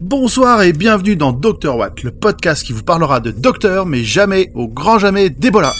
[0.00, 4.52] Bonsoir et bienvenue dans Dr Watt, le podcast qui vous parlera de docteur, mais jamais,
[4.54, 5.72] au grand jamais, d'Ebola.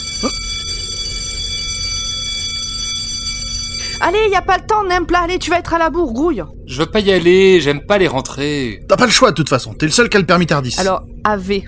[4.01, 6.43] Allez, y a pas le temps, Nempla, allez, tu vas être à la bourre, grouille.
[6.67, 8.81] Je veux pas y aller, j'aime pas les rentrées.
[8.89, 10.75] T'as pas le choix de toute façon, t'es le seul qui a le permis Tardis.
[10.77, 11.61] Alors, AV.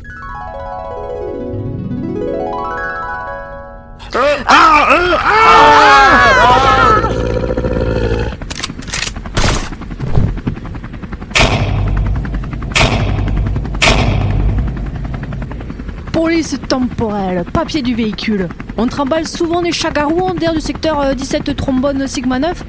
[16.42, 18.50] Police temporelle, papier du véhicule.
[18.76, 22.64] On trimballe souvent des chagarous en d'air du secteur euh, 17 trombone Sigma 9.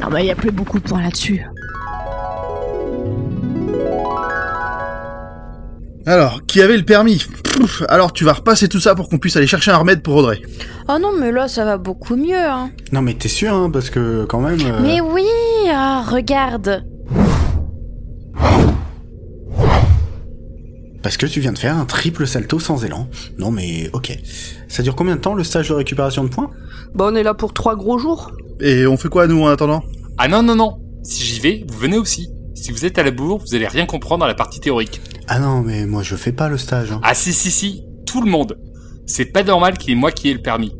[0.00, 1.42] Ah bah y a plus beaucoup de points là-dessus.
[6.06, 7.26] Alors, qui avait le permis?
[7.42, 10.14] Pff, Alors tu vas repasser tout ça pour qu'on puisse aller chercher un remède pour
[10.14, 10.40] Audrey.
[10.88, 12.36] Oh non, mais là, ça va beaucoup mieux.
[12.36, 12.70] Hein.
[12.92, 14.60] Non mais t'es sûr, hein, parce que quand même...
[14.60, 15.26] euh, Mais oui,
[15.72, 16.84] ah, regarde.
[21.06, 23.08] Parce que tu viens de faire un triple salto sans élan.
[23.38, 24.18] Non mais ok.
[24.66, 26.50] Ça dure combien de temps le stage de récupération de points?
[26.96, 28.32] Bah, on est là pour trois gros jours.
[28.58, 29.84] Et on fait quoi nous en attendant?
[30.18, 30.80] Ah non, non, non.
[31.04, 32.28] Si j'y vais, vous venez aussi.
[32.56, 35.00] Si vous êtes à la bourre, vous allez rien comprendre dans la partie théorique.
[35.28, 36.90] Ah non mais moi je fais pas le stage.
[36.90, 36.98] hein.
[37.04, 38.58] Ah si, si, si, tout le monde.
[39.06, 40.74] C'est pas normal qu'il y ait moi qui ai le permis.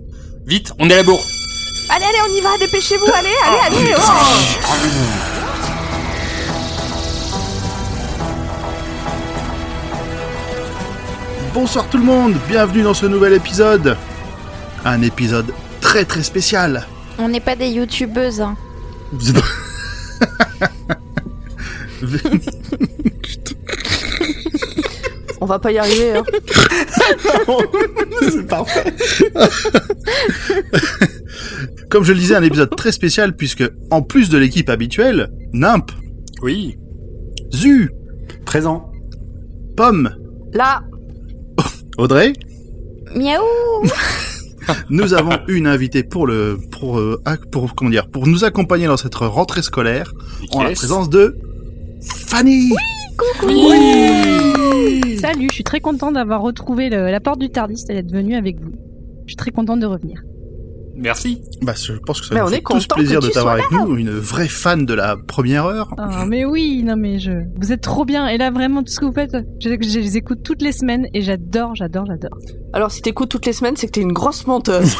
[0.44, 1.22] Vite, on est à la bourre.
[1.88, 3.94] Allez, allez, on y va, dépêchez-vous, allez, allez, allez.
[3.96, 5.35] oh.
[11.56, 13.96] Bonsoir tout le monde, bienvenue dans ce nouvel épisode.
[14.84, 16.86] Un épisode très très spécial.
[17.18, 18.42] On n'est pas des youtubeuses.
[18.42, 18.58] Hein.
[25.40, 26.24] On va pas y arriver, hein.
[28.20, 28.92] C'est parfait.
[31.88, 35.90] Comme je le disais, un épisode très spécial puisque, en plus de l'équipe habituelle, Nimp,
[36.42, 36.76] Oui.
[37.50, 37.90] Zu,
[38.44, 38.92] Présent.
[39.74, 40.14] Pomme,
[40.52, 40.82] Là,
[41.98, 42.32] Audrey,
[43.14, 43.42] Miaou
[44.90, 47.20] nous avons une invitée pour le pour euh,
[47.50, 50.12] pour comment dire pour nous accompagner dans cette rentrée scolaire
[50.52, 51.36] en la présence de
[52.02, 52.72] Fanny.
[55.20, 58.34] Salut, je suis très contente d'avoir retrouvé le- la porte du Tardis et d'être venue
[58.36, 58.72] avec vous.
[59.24, 60.22] Je suis très contente de revenir.
[60.98, 61.42] Merci.
[61.62, 63.70] Bah, je pense que ça Mais nous on fait est tous plaisir de t'avoir avec
[63.70, 65.94] nous, une vraie fan de la première heure.
[65.98, 67.32] Ah, mais oui, non mais je...
[67.60, 68.26] Vous êtes trop bien.
[68.28, 71.06] Et là, vraiment, tout ce que vous faites, je, je les écoute toutes les semaines
[71.12, 72.38] et j'adore, j'adore, j'adore.
[72.72, 74.96] alors si t'écoutes toutes les semaines, c'est que t'es une grosse menteuse.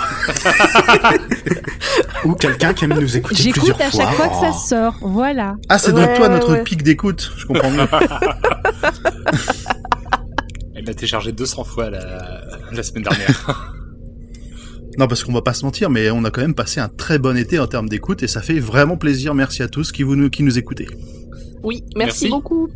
[2.24, 4.00] Ou quelqu'un qui aime nous écouter J'écoute plusieurs à fois.
[4.04, 4.94] chaque fois que ça sort.
[5.00, 5.56] Voilà.
[5.68, 6.62] Ah, c'est Ouais, donc toi notre ouais.
[6.62, 7.86] pic d'écoute, je comprends mieux.
[10.74, 12.42] Elle a téléchargé 200 fois la,
[12.72, 13.72] la semaine dernière.
[14.98, 17.18] non, parce qu'on va pas se mentir, mais on a quand même passé un très
[17.18, 19.34] bon été en termes d'écoute et ça fait vraiment plaisir.
[19.34, 20.86] Merci à tous qui vous nous, qui nous écoutez.
[21.62, 22.28] Oui, merci, Merci.
[22.30, 22.68] beaucoup.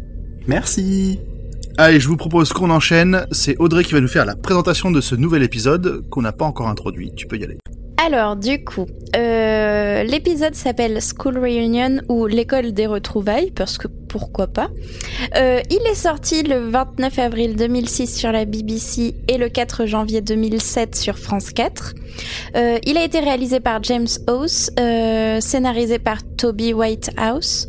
[0.47, 1.19] Merci.
[1.79, 3.27] Allez, je vous propose qu'on enchaîne.
[3.31, 6.45] C'est Audrey qui va nous faire la présentation de ce nouvel épisode qu'on n'a pas
[6.45, 7.11] encore introduit.
[7.17, 7.59] Tu peux y aller.
[8.03, 14.47] Alors, du coup, euh, l'épisode s'appelle School Reunion ou l'école des retrouvailles, parce que pourquoi
[14.47, 14.71] pas.
[15.37, 20.23] Euh, il est sorti le 29 avril 2006 sur la BBC et le 4 janvier
[20.23, 21.95] 2007 sur France 4.
[22.57, 24.71] Euh, il a été réalisé par James House,
[25.41, 27.69] scénarisé par Toby Whitehouse.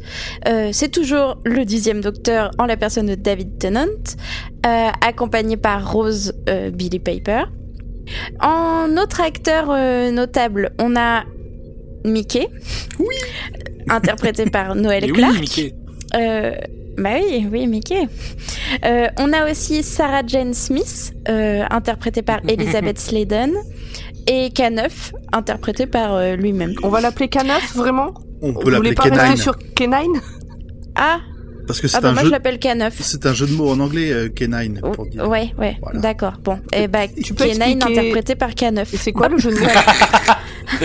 [0.71, 3.85] C'est toujours le dixième docteur en la personne de David Tennant,
[4.63, 6.33] accompagné par Rose
[6.71, 7.43] Billy Piper.
[8.41, 11.23] En autre acteur euh, notable, on a
[12.05, 12.47] Mickey.
[12.99, 13.15] Oui.
[13.89, 15.33] Interprété par Noël Et Clark.
[15.33, 15.73] oui, Mickey.
[16.15, 16.51] Euh,
[16.97, 18.07] bah oui, oui, Mickey.
[18.85, 23.53] Euh, on a aussi Sarah Jane Smith, euh, interprétée par Elizabeth Sladen.
[24.27, 24.89] Et K9,
[25.33, 26.73] interprété par euh, lui-même.
[26.83, 28.13] On va l'appeler K9, vraiment?
[28.43, 29.37] On peut l'appeler pas rester Kenine.
[29.37, 30.05] sur K9
[30.95, 31.19] Ah,
[31.67, 32.27] Parce que c'est ah bah un moi jeu.
[32.27, 32.91] je l'appelle K9.
[32.99, 35.27] C'est un jeu de mots en anglais, euh, Kenine, pour dire.
[35.27, 35.99] Ouais, ouais, Voilà.
[35.99, 36.33] d'accord.
[36.43, 38.81] Bon, et bah, Tu peux K9 expliquer- interprété par K9.
[38.93, 39.67] Et c'est quoi le jeu de mots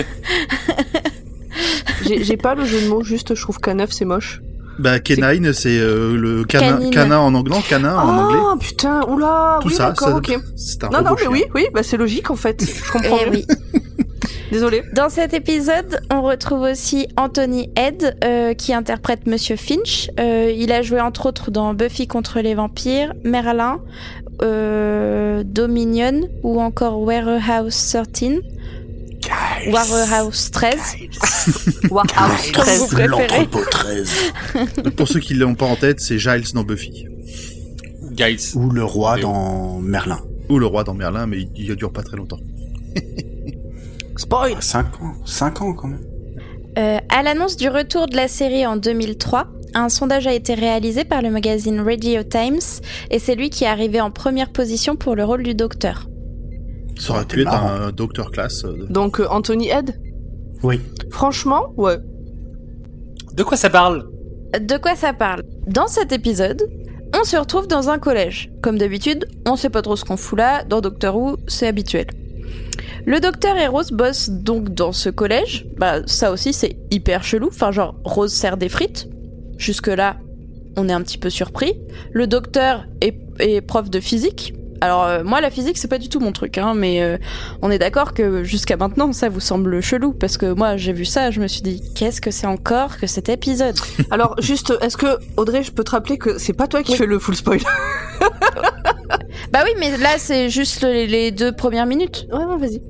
[2.21, 4.41] J'ai pas le jeu de mots, juste je trouve K9 c'est moche.
[4.79, 6.91] Bah, Kenine, c'est euh, le canin, Canine.
[6.91, 8.39] canin en anglais, canin en anglais.
[8.39, 10.37] Ah putain, oula, Tout oui ça, d'accord, ok.
[10.55, 11.31] c'est un Non, non, mais chien.
[11.31, 12.63] oui, oui, bah c'est logique en fait.
[12.63, 13.45] Je comprends Eh oui.
[14.51, 14.83] Désolé.
[14.93, 20.09] Dans cet épisode, on retrouve aussi Anthony Head euh, qui interprète Monsieur Finch.
[20.19, 23.81] Euh, il a joué entre autres dans Buffy contre les vampires, Merlin,
[24.41, 28.41] euh, Dominion ou encore Warehouse 13,
[29.71, 30.79] Warehouse 13,
[31.89, 32.03] Wow,
[32.53, 33.07] comme vous préférez.
[33.07, 34.11] L'entrepôt 13.
[34.95, 37.05] Pour ceux qui l'ont pas en tête, c'est Giles dans Buffy.
[38.15, 38.39] Giles.
[38.55, 40.19] Ou le roi Et dans Merlin.
[40.49, 42.39] Ou le roi dans Merlin, mais il, il dure pas très longtemps.
[44.17, 45.13] Spoil 5 ans.
[45.25, 46.01] 5 ans quand même.
[46.77, 51.03] Euh, à l'annonce du retour de la série en 2003, un sondage a été réalisé
[51.05, 52.59] par le magazine Radio Times
[53.11, 56.07] et c'est lui qui est arrivé en première position pour le rôle du docteur.
[56.99, 58.63] Ça aurait pu être un docteur classe.
[58.65, 59.99] euh, Donc euh, Anthony Head?
[60.63, 60.81] Oui.
[61.11, 61.97] Franchement, ouais.
[63.33, 64.05] De quoi ça parle?
[64.59, 65.43] De quoi ça parle?
[65.67, 66.63] Dans cet épisode,
[67.19, 68.49] on se retrouve dans un collège.
[68.61, 72.07] Comme d'habitude, on sait pas trop ce qu'on fout là, dans Doctor Who, c'est habituel.
[73.07, 75.65] Le docteur et Rose bossent donc dans ce collège.
[75.77, 77.47] Bah, ça aussi, c'est hyper chelou.
[77.47, 79.07] Enfin, genre, Rose sert des frites.
[79.57, 80.17] Jusque-là,
[80.75, 81.79] on est un petit peu surpris.
[82.11, 84.53] Le docteur est, est prof de physique.
[84.81, 87.17] Alors, euh, moi, la physique, c'est pas du tout mon truc, hein, mais euh,
[87.61, 90.11] on est d'accord que jusqu'à maintenant, ça vous semble chelou.
[90.11, 93.07] Parce que moi, j'ai vu ça, je me suis dit, qu'est-ce que c'est encore que
[93.07, 93.77] cet épisode?
[94.11, 96.97] Alors juste, est-ce que Audrey, je peux te rappeler que c'est pas toi qui Oui.
[96.97, 97.61] fais le full spoil?
[99.53, 102.27] Bah oui, mais là, c'est juste les, les deux premières minutes.
[102.33, 102.81] Ouais, ouais, vas-y.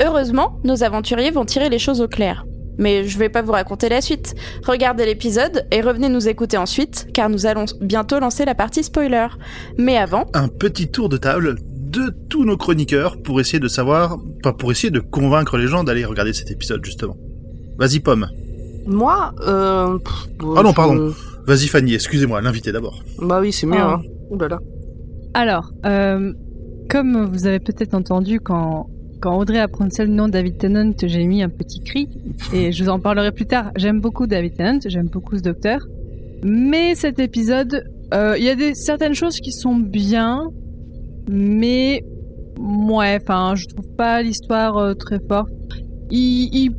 [0.00, 2.44] Heureusement, nos aventuriers vont tirer les choses au clair.
[2.78, 4.34] Mais je vais pas vous raconter la suite.
[4.66, 9.26] Regardez l'épisode et revenez nous écouter ensuite, car nous allons bientôt lancer la partie spoiler.
[9.78, 14.18] Mais avant, Un petit tour de table de tous nos chroniqueurs pour essayer de savoir,
[14.42, 17.16] pas pour essayer de convaincre les gens d'aller regarder cet épisode justement.
[17.78, 18.26] Vas-y Pomme.
[18.86, 19.98] Moi, euh...
[19.98, 21.12] pff, Ah non, je- pardon.
[21.46, 23.02] Vas-y Fanny, excusez-moi, l'invité d'abord.
[23.20, 24.00] Bah oui, c'est mieux, Ah.
[24.00, 24.02] hein.
[24.30, 24.58] Ouh là là.
[25.34, 26.32] Alors, euh,
[26.88, 28.88] comme vous avez peut-être entendu quand,
[29.22, 32.08] quand Audrey a le nom David Tennant, j'ai mis un petit cri.
[32.52, 33.70] Et je vous en parlerai plus tard.
[33.76, 35.78] J'aime beaucoup David Tennant, j'aime beaucoup ce docteur.
[36.42, 40.50] Mais cet épisode, euh, il y a des, certaines choses qui sont bien,
[41.30, 42.04] mais
[42.58, 45.52] ouais, enfin, je trouve pas l'histoire euh, très forte.
[46.10, 46.72] Il,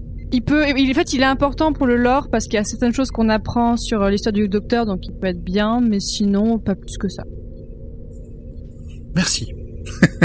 [0.45, 2.94] peut, il, en fait, il est important pour le lore parce qu'il y a certaines
[2.94, 6.60] choses qu'on apprend sur euh, l'histoire du docteur, donc il peut être bien, mais sinon,
[6.60, 7.24] pas plus que ça.
[9.16, 9.54] Merci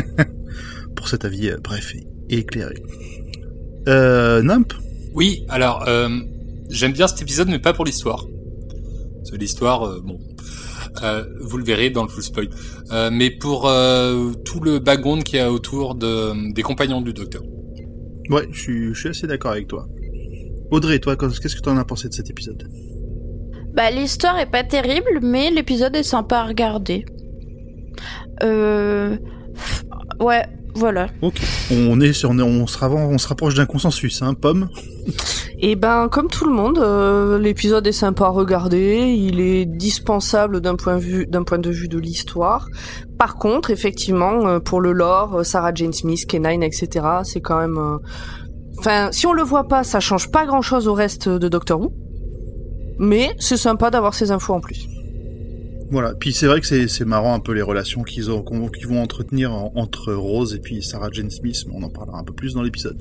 [0.97, 1.95] pour cet avis bref
[2.29, 2.75] et éclairé.
[3.89, 4.73] Euh, Nump
[5.15, 6.09] Oui, alors, euh,
[6.71, 8.27] j'aime bien cet épisode, mais pas pour l'histoire.
[9.17, 10.19] Parce que l'histoire, euh, bon,
[11.03, 12.49] euh, vous le verrez dans le full spoil.
[12.93, 17.13] Euh, mais pour euh, tout le background qu'il y a autour de, des compagnons du
[17.13, 17.43] docteur.
[18.31, 19.87] Ouais, je suis, je suis assez d'accord avec toi.
[20.71, 22.69] Audrey, toi, qu'est-ce que tu en as pensé de cet épisode?
[23.75, 27.05] Bah l'histoire est pas terrible, mais l'épisode est sympa à regarder.
[28.43, 29.17] Euh...
[30.21, 30.45] Ouais,
[30.75, 31.07] voilà.
[31.71, 34.69] On est sur, on, se, on se rapproche d'un consensus, hein, Pomme
[35.61, 40.61] Et ben, comme tout le monde, euh, l'épisode est sympa à regarder, il est dispensable
[40.61, 42.69] d'un point, de vue- d'un point de vue de l'histoire.
[43.19, 47.59] Par contre, effectivement, euh, pour le lore, euh, Sarah Jane Smith, K9, etc., c'est quand
[47.59, 47.77] même...
[47.77, 47.97] euh,
[48.79, 51.93] Enfin, si on le voit pas, ça change pas grand-chose au reste de Doctor Who.
[53.01, 54.87] Mais c'est sympa d'avoir ces infos en plus.
[55.91, 56.15] Voilà.
[56.15, 60.13] Puis c'est vrai que c'est marrant un peu les relations qu'ils vont entretenir en- entre
[60.13, 62.99] Rose et puis Sarah Jane Smith, mais on en parlera un peu plus dans l'épisode.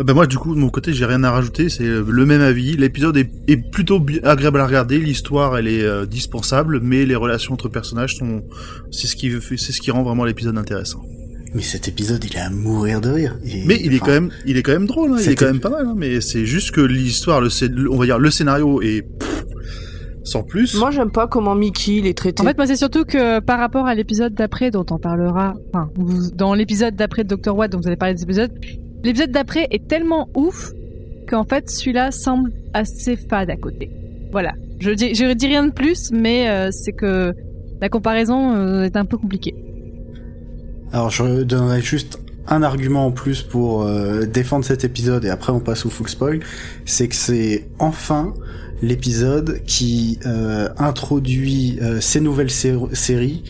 [0.00, 2.40] Euh, Ben moi du coup de mon côté j'ai rien à rajouter, c'est le même
[2.40, 2.76] avis.
[2.76, 7.52] L'épisode est, est plutôt agréable à regarder, l'histoire elle est euh, dispensable, mais les relations
[7.54, 8.42] entre personnages sont
[8.90, 11.02] c'est ce qui c'est ce qui rend vraiment l'épisode intéressant.
[11.52, 13.36] Mais cet épisode, il est à mourir de rire.
[13.44, 15.46] Et- Mais il est quand même il est quand même drôle, hein, il est quand
[15.46, 15.84] même pas mal.
[15.84, 17.48] hein, mais c'est juste que l'histoire, le
[17.90, 19.44] on va dire le scénario est pff,
[20.30, 20.74] sans plus.
[20.78, 22.42] Moi, j'aime pas comment Mickey il est traité.
[22.42, 25.90] En fait, moi, c'est surtout que par rapport à l'épisode d'après, dont on parlera, enfin,
[25.96, 27.54] vous- dans l'épisode d'après de Dr.
[27.56, 28.52] Watt, dont vous allez parler de cet épisode,
[29.04, 30.72] l'épisode d'après est tellement ouf
[31.28, 33.90] qu'en fait, celui-là semble assez fade à côté.
[34.32, 34.52] Voilà.
[34.78, 37.34] Je dis, je dis rien de plus, mais euh, c'est que
[37.80, 39.54] la comparaison euh, est un peu compliquée.
[40.92, 45.52] Alors, je donnerai juste un argument en plus pour euh, défendre cet épisode et après
[45.52, 46.40] on passe au full spoil.
[46.84, 48.34] C'est que c'est enfin
[48.82, 53.42] l'épisode qui euh, introduit euh, ces nouvelles sé- séries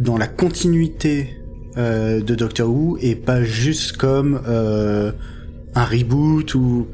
[0.00, 1.28] dans la continuité
[1.76, 5.12] euh, de Doctor Who et pas juste comme euh,
[5.74, 6.86] un reboot ou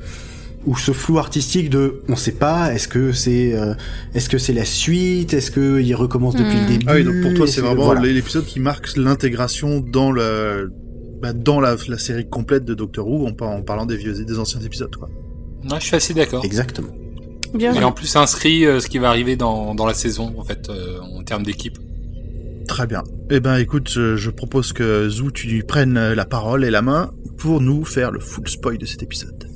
[0.67, 3.75] ou ce flou artistique de on sait pas est-ce que c'est euh,
[4.15, 6.63] est-ce que c'est la suite est-ce que il recommence depuis Hmm.
[6.63, 8.03] le début Ah oui, donc pour toi, c'est vraiment voilà.
[8.03, 10.71] l'épisode qui marque l'intégration dans le,
[11.23, 14.13] bah, dans la, la série complète de Doctor Who en, par- en parlant des vieux,
[14.25, 15.09] des anciens épisodes, quoi.
[15.79, 16.45] Je suis assez d'accord.
[16.45, 16.89] exactement
[17.55, 17.85] Bien Et joué.
[17.85, 20.99] en plus, inscrit euh, ce qui va arriver dans, dans la saison, en fait, euh,
[21.01, 21.79] en termes d'équipe.
[22.67, 23.03] Très bien.
[23.31, 26.71] Eh ben, écoute, je, je propose que Zou, tu lui prennes euh, la parole et
[26.71, 29.49] la main pour nous faire le full spoil de cet épisode.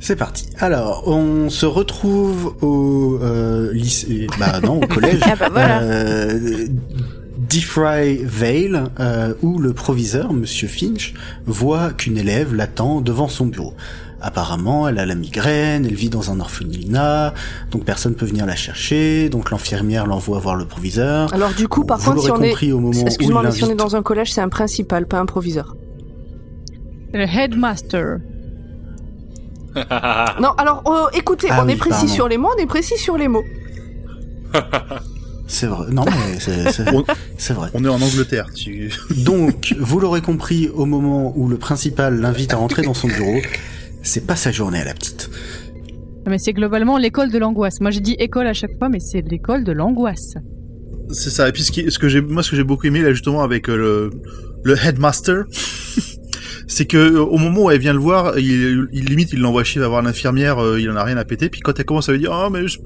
[0.00, 0.48] C'est parti.
[0.58, 5.20] Alors, on se retrouve au euh, lycée, bah non, au collège.
[5.26, 5.80] Ah bah voilà.
[5.82, 6.66] euh,
[7.38, 11.14] Diffry Vale, euh, où le proviseur, Monsieur Finch,
[11.46, 13.74] voit qu'une élève l'attend devant son bureau.
[14.26, 17.34] Apparemment, elle a la migraine, elle vit dans un orphelinat,
[17.70, 21.32] donc personne peut venir la chercher, donc l'infirmière l'envoie voir le proviseur.
[21.34, 22.50] Alors du coup, par Vous contre, si on l'aurez est...
[22.52, 24.48] compris au moment où Excuse-moi, il mais si on est dans un collège, c'est un
[24.48, 25.76] principal, pas un proviseur.
[27.12, 28.18] Le headmaster.
[30.40, 32.14] Non, alors euh, écoutez, Ah on oui, est précis pardon.
[32.14, 33.44] sur les mots, on est précis sur les mots.
[35.46, 35.86] C'est vrai.
[35.90, 37.04] Non, mais c'est- c'est On-
[37.36, 37.70] c'est vrai.
[37.74, 38.46] On est en Angleterre.
[38.54, 38.90] Tu...
[39.24, 43.40] Donc, vous l'aurez compris, au moment où le principal l'invite à rentrer dans son bureau,
[44.04, 45.30] c'est pas sa journée à la petite.
[46.26, 47.80] Mais c'est globalement l'école de l'angoisse.
[47.80, 50.34] Moi, j'ai dit école à chaque fois, mais c'est l'école de l'angoisse.
[51.10, 51.48] C'est ça.
[51.48, 53.42] Et puis ce, qui, ce que j'ai, moi, ce que j'ai beaucoup aimé là justement
[53.42, 54.10] avec euh, le,
[54.62, 55.44] le headmaster,
[56.66, 59.64] c'est que euh, au moment où elle vient le voir, il, il limite, il l'envoie
[59.64, 61.48] chier, va voir l'infirmière, euh, il en a rien à péter.
[61.48, 62.78] Puis quand elle commence à lui dire, oh mais je,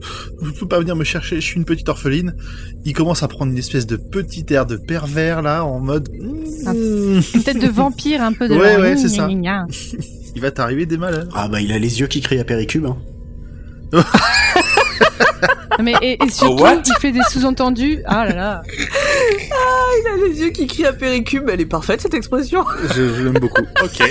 [0.43, 2.35] je peux pas venir me chercher, je suis une petite orpheline,
[2.85, 6.09] il commence à prendre une espèce de petit air de pervers là, en mode,
[6.67, 6.73] Ah.
[6.73, 9.29] Mm, Une tête de vampire un peu de Ouais, ouais, c'est ça.
[9.31, 11.29] il va t'arriver des malheurs.
[11.35, 12.87] Ah bah, il a les yeux qui crient à Péricube.
[12.87, 12.97] Hein.
[15.81, 16.83] Mais et, et surtout, what?
[16.87, 18.03] il fait des sous-entendus.
[18.07, 18.63] Ah là là.
[18.69, 22.65] Il a les yeux qui crient à Péricube, elle est parfaite cette expression.
[22.95, 23.63] Je, je l'aime beaucoup.
[23.85, 24.03] ok.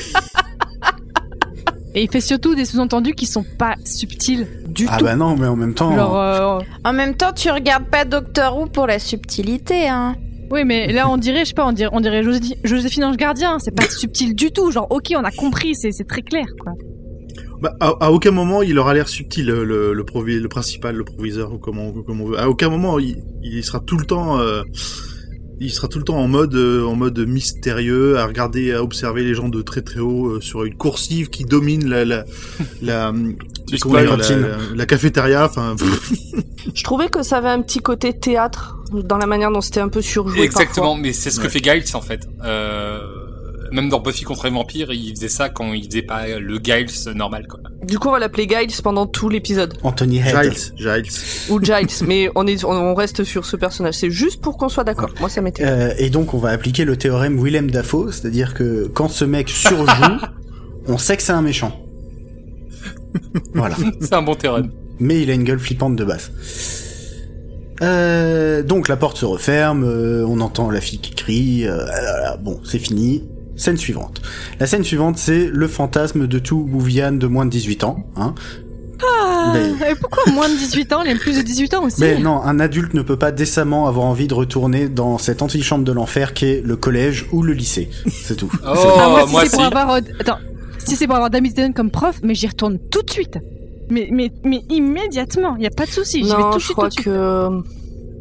[1.96, 5.06] Et il fait surtout des sous-entendus qui sont pas subtils du Ah tout.
[5.06, 5.96] bah non, mais en même temps...
[5.96, 10.15] Genre, euh, En même temps, tu regardes pas Doctor Who pour la subtilité, hein.
[10.51, 12.22] oui, mais là, on dirait, je sais pas, on dirait, on dirait
[12.63, 13.58] Joséphine Ange Gardien.
[13.60, 14.70] C'est pas subtil du tout.
[14.70, 16.74] Genre, ok, on a compris, c'est c'est très clair, quoi.
[17.61, 20.95] Bah, à, à aucun moment il aura l'air subtil le, le, le, provi- le principal,
[20.95, 22.39] le proviseur ou comment, comment on veut.
[22.39, 24.61] À aucun moment il, il sera tout le temps, euh,
[25.59, 29.23] il sera tout le temps en mode, euh, en mode mystérieux, à regarder, à observer
[29.23, 32.25] les gens de très très haut euh, sur une coursive qui domine la la
[32.83, 33.11] la,
[33.71, 34.41] la, cantine.
[34.41, 35.45] la- la cafétéria.
[35.45, 35.75] Enfin,
[36.75, 39.89] Je trouvais que ça avait un petit côté théâtre dans la manière dont c'était un
[39.89, 40.41] peu surjoué.
[40.43, 41.49] Exactement, mais c'est ce que Ouais.
[41.49, 42.27] fait Giles en fait.
[42.45, 42.99] Euh,
[43.71, 47.13] même dans Buffy contre les vampires, il faisait ça quand il faisait pas le Giles
[47.15, 47.59] normal quoi.
[47.83, 49.75] Du coup, on va l'appeler Giles pendant tout l'épisode.
[49.83, 50.36] Anthony Head.
[50.53, 51.50] Giles, Giles.
[51.50, 53.93] Ou Giles, mais on, est, on- reste sur ce personnage.
[53.95, 55.09] C'est juste pour qu'on soit d'accord.
[55.19, 55.63] Moi, ça m'était.
[55.65, 59.47] Euh, et donc, on va appliquer le théorème Willem Dafoe, c'est-à-dire que quand ce mec
[59.50, 60.17] surjoue,
[60.88, 61.79] on sait que c'est un méchant.
[63.53, 63.75] Voilà.
[64.01, 64.63] C'est un bon terrain.
[65.00, 66.31] mais il a une gueule flippante de base.
[67.81, 71.86] Euh, donc la porte se referme, euh, on entend la fille qui crie, euh,
[72.25, 73.24] ah bon, c'est fini.
[73.57, 74.21] Scène suivante.
[74.59, 78.05] La scène suivante, c'est le fantasme de tout Bouvian de moins de 18 ans.
[78.15, 78.33] Hein.
[79.53, 81.99] mais, Et pourquoi moins de 18 ans, les plus de 18 ans aussi?
[82.01, 85.83] Mais non, un adulte ne peut pas décemment avoir envie de retourner dans cette antichambre
[85.83, 87.89] de l'enfer qu'est le collège ou le lycée.
[88.11, 88.49] C'est tout.
[88.53, 90.37] Oh, Ah, moi, si moi c'est pour avoir, euh, attends,
[90.79, 93.37] si c'est pour avoir Tennant comme prof, mais j'y retourne tout de suite.
[93.89, 96.63] Mais, mais, mais immédiatement, il y a pas de souci, j'y vais Non, tout de
[96.63, 97.05] suite, tout crois suite.
[97.05, 97.49] que.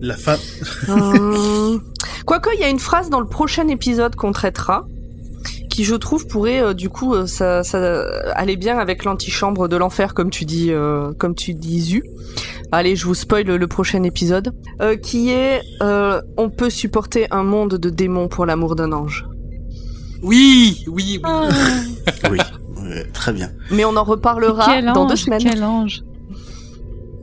[0.00, 0.36] La fin.
[0.88, 1.82] Hum,
[2.26, 4.86] Quoique, il y a une phrase dans le prochain épisode qu'on traitera
[5.76, 8.02] qui, je trouve, pourrait euh, du coup euh, ça, ça
[8.34, 12.02] aller bien avec l'antichambre de l'enfer, comme tu dis, euh, comme tu dis, Zu.
[12.72, 17.42] Allez, je vous spoil le prochain épisode, euh, qui est euh, on peut supporter un
[17.42, 19.26] monde de démons pour l'amour d'un ange.
[20.22, 21.20] Oui, oui, oui.
[21.24, 21.48] Ah,
[22.30, 22.38] Oui,
[23.12, 23.50] très bien.
[23.70, 25.42] Mais on en reparlera quel dans ange, deux semaines.
[25.42, 26.02] Quel ange.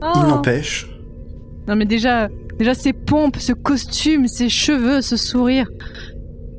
[0.00, 0.26] Ah.
[0.28, 0.88] n'empêche,
[1.66, 5.66] Non mais déjà, déjà ces pompes, ce costume, ces cheveux, ce sourire,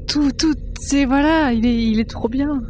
[0.07, 0.55] tout, tout,
[0.87, 2.61] c'est voilà, il est, il est trop bien.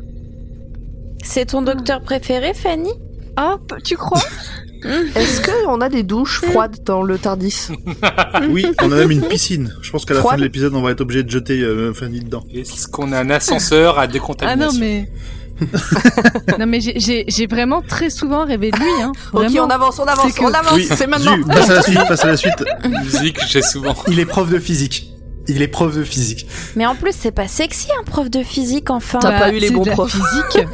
[1.23, 2.91] C'est ton docteur préféré, Fanny?
[3.37, 4.21] Hop, tu crois?
[5.15, 7.69] Est-ce qu'on a des douches froides dans le Tardis?
[8.49, 9.73] Oui, on a même une piscine.
[9.81, 12.19] Je pense qu'à la fin de l'épisode, on va être obligé de jeter euh, Fanny
[12.19, 12.43] dedans.
[12.53, 15.09] Est-ce qu'on a un ascenseur à Ah non décontamination mais,
[16.59, 19.11] non mais j'ai- j'ai j'ai vraiment très souvent rêvé de lui, hein.
[19.33, 19.63] Ok, Vraiment.
[19.63, 21.37] on avance, on avance, C'est que- on avance, Oui, c'est maintenant.
[21.37, 22.63] Zu, passe à la suite, passe à la suite.
[23.03, 23.95] Musique, j'ai souvent.
[24.09, 25.09] il est prof de physique.
[25.47, 26.47] Il est prof de physique.
[26.75, 29.19] Mais en plus, c'est pas sexy un prof de physique, enfin.
[29.19, 30.11] T'as pas eu les bons de profs.
[30.53, 30.67] physique.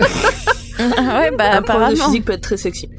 [0.80, 2.90] ouais, bah Un prof de physique peut être très sexy.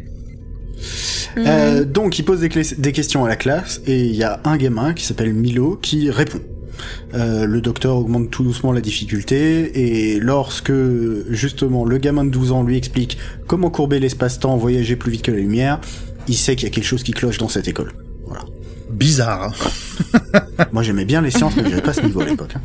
[1.37, 1.45] Mhm.
[1.47, 4.93] Euh, donc il pose des questions à la classe et il y a un gamin
[4.93, 6.41] qui s'appelle Milo qui répond.
[7.15, 10.73] Euh, le docteur augmente tout doucement la difficulté et lorsque
[11.29, 15.31] justement le gamin de 12 ans lui explique comment courber l'espace-temps, voyager plus vite que
[15.31, 15.81] la lumière,
[16.29, 17.93] il sait qu'il y a quelque chose qui cloche dans cette école.
[19.03, 19.53] Bizarre.
[20.15, 20.41] hein.
[20.73, 22.53] Moi j'aimais bien les sciences mais j'avais pas ce niveau à l'époque.
[22.57, 22.61] hein.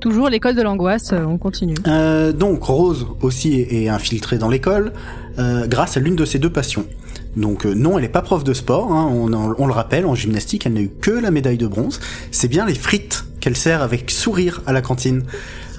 [0.00, 1.74] Toujours l'école de l'angoisse, euh, on continue.
[1.86, 4.92] Euh, donc Rose aussi est, infiltrée dans l'école
[5.38, 6.86] euh, grâce à l'une de ses deux passions.
[7.36, 10.06] Donc euh, non, elle n'est pas prof de sport, hein, on, en- on le rappelle,
[10.06, 12.00] en gymnastique, elle n'a eu que la médaille de bronze.
[12.30, 15.22] C'est bien les frites qu'elle sert avec sourire à la cantine.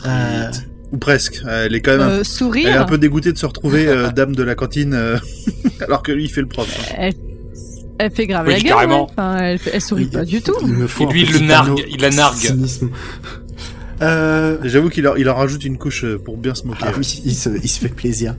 [0.05, 0.51] Euh,
[0.91, 1.41] Ou presque.
[1.49, 2.81] Elle est quand même un Euh, Elle est sourire.
[2.81, 5.17] un peu dégoûtée de se retrouver euh, dame de la cantine euh,
[5.81, 6.67] alors que lui il fait le prof.
[6.79, 6.95] hein.
[6.99, 7.13] Elle,
[8.05, 8.67] elle fait grave Oui, la gueule.
[8.69, 9.05] carrément.
[9.05, 9.11] ouais.
[9.17, 10.53] Enfin, elle, fait- elle sourit pas du tout.
[10.61, 12.35] Il me faut Et un lui, il le nargue, il la nargue.
[12.37, 12.89] cynisme.
[14.01, 16.85] Euh, J'avoue qu'il en, il en rajoute une couche euh, pour bien se moquer.
[16.87, 18.35] Ah oui, il se, il se fait plaisir.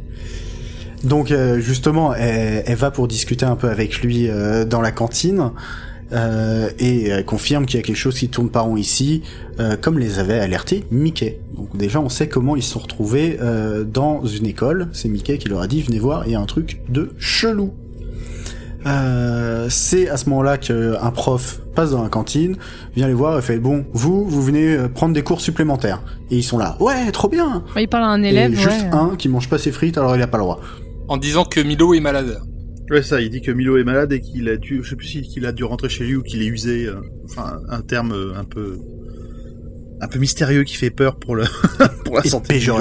[1.05, 4.91] Donc euh, justement, elle, elle va pour discuter un peu avec lui euh, dans la
[4.93, 5.51] cantine.
[6.13, 9.23] euh, et elle confirme qu'il y a quelque chose qui tourne pas rond ici,
[9.61, 11.41] euh, comme les avait alertés Mickey.
[11.57, 14.89] Donc déjà on sait comment ils se sont retrouvés euh, dans une école.
[14.93, 17.73] C'est Mickey qui leur a dit venez voir, il y a un truc de chelou.
[18.87, 22.57] Euh, c'est à ce moment-là qu'un prof passe dans la cantine,
[22.97, 26.03] vient les voir et fait bon, vous, vous venez euh, prendre des cours supplémentaires.
[26.31, 27.65] Et ils sont là, ouais, trop bien.
[27.77, 28.53] Il parle à un élève.
[28.53, 28.91] et juste ouais.
[28.93, 30.61] un qui mange pas ses frites, alors il a pas le droit.
[31.09, 32.41] En disant que Milo est malade.
[32.91, 35.07] Ouais, ça, il dit que Milo est malade et qu'il a dû, je sais plus
[35.07, 38.13] si qu'il a dû rentrer chez lui ou qu'il est usé, euh, enfin, un terme
[38.13, 38.79] euh, un peu,
[40.01, 41.45] un peu mystérieux qui fait peur pour le,
[42.05, 42.59] pour la Et santé.
[42.59, 42.75] Milo.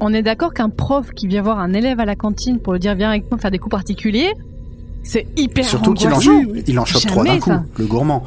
[0.00, 2.78] On est d'accord qu'un prof qui vient voir un élève à la cantine pour le
[2.78, 4.32] dire viens avec moi faire des coups particuliers,
[5.02, 6.20] c'est hyper Surtout qu'il en,
[6.66, 8.24] il en chope trois d'un coup, le gourmand.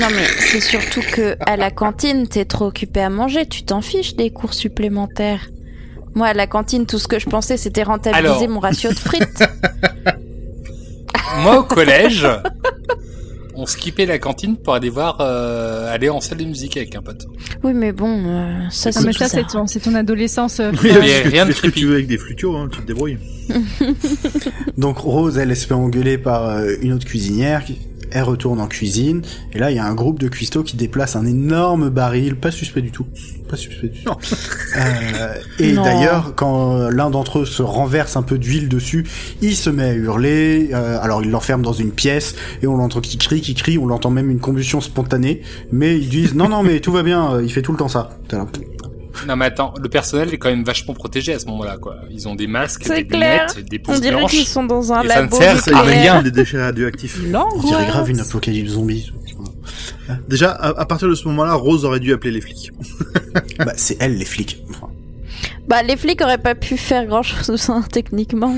[0.00, 3.80] Non mais c'est surtout que à la cantine, t'es trop occupé à manger, tu t'en
[3.80, 5.48] fiches des cours supplémentaires.
[6.14, 8.48] Moi à la cantine, tout ce que je pensais c'était rentabiliser Alors.
[8.50, 9.44] mon ratio de frites.
[11.42, 12.26] Moi, au collège,
[13.60, 17.02] on skippait la cantine pour aller voir, euh, aller en salle de musique avec un
[17.02, 17.26] pote.
[17.62, 19.52] oui mais bon, euh, ça c'est mais ça, c'est bizarre.
[19.62, 20.60] ton, c'est ton adolescence.
[20.60, 21.80] euh, Oui, Mais fais- rien de ce que creepy.
[21.80, 23.18] tu veux avec des flutios, hein, tu te débrouilles.
[24.78, 27.64] Donc Rose, elle, elle se fait engueuler par euh, une autre cuisinière.
[27.64, 27.78] qui-
[28.10, 29.22] Elle retourne en cuisine.
[29.52, 32.36] Et là, il y a un groupe de cuistots qui déplace un énorme baril.
[32.36, 33.06] Pas suspect du tout.
[33.48, 34.12] Pas suspect du tout.
[34.76, 39.06] Euh, et d'ailleurs, quand l'un d'entre eux se renverse un peu d'huile dessus,
[39.42, 40.70] il se met à hurler.
[40.72, 42.34] Euh, alors, il l'enferme dans une pièce.
[42.62, 43.78] Et on l'entend qui crie, qui crie.
[43.78, 45.42] On l'entend même une combustion spontanée.
[45.72, 47.40] Mais ils disent, non, non, mais tout va bien.
[47.40, 48.10] Il fait tout le temps ça.
[49.26, 51.96] Non mais attends, le personnel est quand même vachement protégé à ce moment-là, quoi.
[52.10, 53.46] Ils ont des masques, des clair.
[53.54, 54.30] lunettes, des On pouces dirait blanches.
[54.30, 56.22] qu'ils sont dans un Et ça ne labo sert à rien.
[56.22, 57.18] Des déchets radioactifs.
[57.34, 59.12] On dirait grave une apocalypse zombie.
[60.28, 62.72] Déjà, à, à partir de ce moment-là, Rose aurait dû appeler les flics.
[63.58, 64.62] bah, c'est elle, les flics.
[64.70, 64.88] Enfin,
[65.68, 68.56] Bah les flics auraient pas pu faire grand chose techniquement.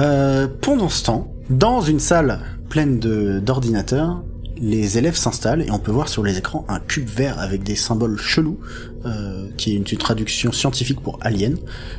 [0.00, 4.22] Euh, pendant ce temps, dans une salle pleine de d'ordinateurs,
[4.62, 7.74] les élèves s'installent et on peut voir sur les écrans un cube vert avec des
[7.74, 8.60] symboles chelous,
[9.04, 11.58] euh, qui est une, une traduction scientifique pour alien,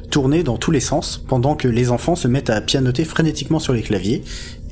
[0.09, 3.73] tourné dans tous les sens pendant que les enfants se mettent à pianoter frénétiquement sur
[3.73, 4.23] les claviers.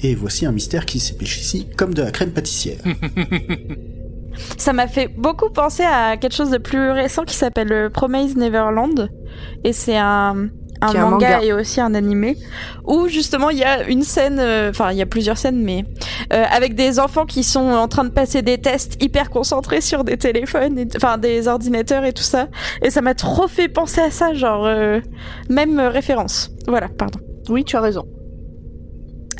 [0.04, 2.80] Et voici un mystère qui s'épaissit comme de la crème pâtissière.
[4.58, 8.38] Ça m'a fait beaucoup penser à quelque chose de plus récent qui s'appelle euh, Promise
[8.38, 9.10] Neverland.
[9.64, 10.50] Et c'est un,
[10.82, 11.44] un, manga, manga.
[11.44, 12.38] et aussi un animé
[12.86, 15.86] où justement il y a une scène, euh, enfin il y a plusieurs scènes, mais
[16.34, 20.04] euh, avec des enfants qui sont en train de passer des tests hyper concentrés sur
[20.04, 22.48] des téléphones, enfin des ordinateurs et tout ça.
[22.82, 25.00] Et ça m'a trop fait penser à ça, genre euh,
[25.50, 26.52] même euh, référence.
[26.68, 27.20] Voilà, pardon.
[27.50, 28.06] Oui, tu as raison.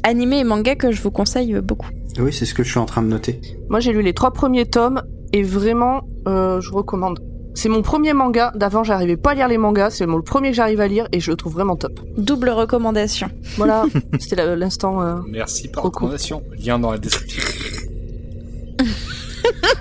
[0.04, 1.90] Animé et manga que je vous conseille beaucoup.
[2.20, 3.40] Oui, c'est ce que je suis en train de noter.
[3.70, 5.02] Moi, j'ai lu les trois premiers tomes
[5.34, 7.20] et vraiment, euh, je recommande.
[7.54, 8.52] C'est mon premier manga.
[8.56, 9.92] D'avant, j'arrivais pas à lire les mangas.
[9.92, 12.00] C'est le premier que j'arrive à lire et je le trouve vraiment top.
[12.18, 13.30] Double recommandation.
[13.58, 13.86] Voilà,
[14.20, 15.02] c'était l'instant.
[15.02, 16.44] euh, Merci par recommandation.
[16.64, 17.42] Lien dans la description.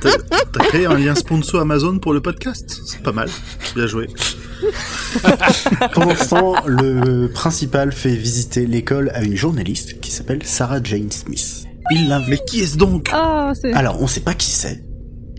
[0.02, 2.80] T'as créé un lien sponsor Amazon pour le podcast?
[2.86, 3.28] C'est pas mal.
[3.74, 4.08] Bien joué.
[5.94, 11.10] Pendant ce temps, le principal fait visiter l'école à une journaliste qui s'appelle Sarah Jane
[11.10, 11.64] Smith.
[11.92, 12.28] Il l'invite.
[12.30, 13.10] Mais qui est-ce donc?
[13.12, 13.52] Ah.
[13.74, 14.82] Alors, on sait pas qui c'est.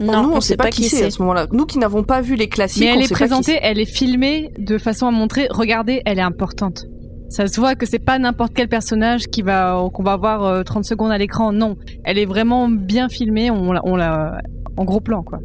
[0.02, 1.48] Non, nous, on, sait pas qui c'est à ce moment-là.
[1.52, 3.86] Nous qui n'avons pas vu les classiques, Mais elle on est sait présentée, elle est
[3.86, 6.86] filmée de façon à montrer, regardez, elle est importante.
[7.30, 10.64] Ça se voit que c'est pas n'importe quel personnage qui va qu'on va voir euh,
[10.64, 11.54] 30 secondes à l'écran.
[11.54, 13.50] Non, elle est vraiment bien filmée.
[13.50, 14.42] On l'a, on l'a
[14.76, 15.40] en gros plan quoi.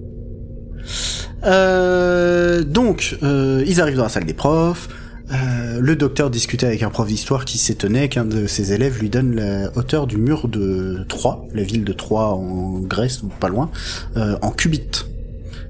[1.44, 4.88] Euh, donc, euh, ils arrivent dans la salle des profs.
[5.32, 9.10] Euh, le docteur discutait avec un prof d'histoire qui s'étonnait qu'un de ses élèves lui
[9.10, 13.48] donne la hauteur du mur de Troie, la ville de Troie en Grèce ou pas
[13.48, 13.70] loin,
[14.16, 15.04] euh, en cubit.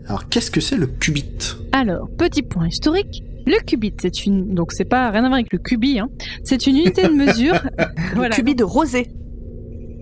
[0.09, 3.25] Alors, qu'est-ce que c'est le cubit Alors, petit point historique.
[3.47, 5.99] Le qubit, c'est une donc c'est pas rien à voir avec le cubi.
[5.99, 6.09] Hein.
[6.45, 7.55] C'est une unité de mesure.
[7.79, 8.35] Le voilà.
[8.35, 9.09] cubi de rosé.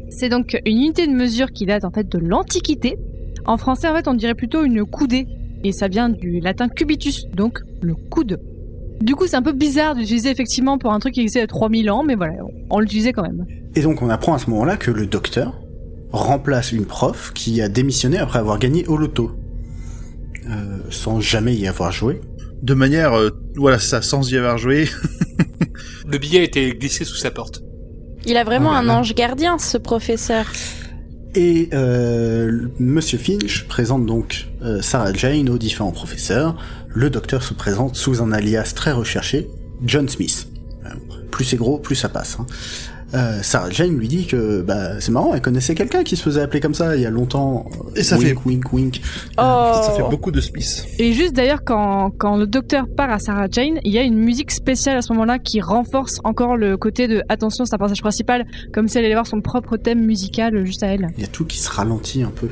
[0.09, 2.97] C'est donc une unité de mesure qui date en fait de l'Antiquité.
[3.45, 5.27] En français, en fait, on dirait plutôt une coudée.
[5.62, 8.38] Et ça vient du latin cubitus, donc le coude.
[9.00, 11.44] Du coup, c'est un peu bizarre d'utiliser effectivement pour un truc qui existait il y
[11.44, 12.35] a 3000 ans, mais voilà,
[12.70, 13.44] on l'utilisait quand même.
[13.74, 15.61] Et donc, on apprend à ce moment-là que le docteur
[16.12, 19.33] remplace une prof qui a démissionné après avoir gagné au loto.
[20.48, 22.20] Euh, sans jamais y avoir joué.
[22.62, 24.88] De manière, euh, voilà, ça, sans y avoir joué.
[26.07, 27.62] Le billet a été glissé sous sa porte.
[28.26, 30.50] Il a vraiment là un ange gardien, ce professeur.
[31.35, 36.57] Et euh, Monsieur Finch présente donc euh, Sarah Jane aux différents professeurs.
[36.88, 39.49] Le docteur se présente sous un alias très recherché,
[39.85, 40.47] John Smith.
[40.87, 40.90] Euh,
[41.33, 42.37] plus c'est gros, plus ça passe.
[42.38, 42.47] hein.
[43.14, 46.40] Euh, Sarah Jane lui dit que bah c'est marrant, elle connaissait quelqu'un qui se faisait
[46.40, 47.66] appeler comme ça il y a longtemps.
[47.96, 49.00] Et ça wink, fait- wink wink.
[49.38, 49.72] Oh.
[49.85, 50.85] Ça fait beaucoup de spice.
[50.98, 54.18] Et juste d'ailleurs, quand, quand le docteur part à Sarah Jane, il y a une
[54.18, 58.03] musique spéciale à ce moment-là qui renforce encore le côté de attention, c'est un personnage
[58.03, 61.09] principal, comme si elle allait voir son propre thème musical juste à elle.
[61.16, 62.48] Il y a tout qui se ralentit un peu.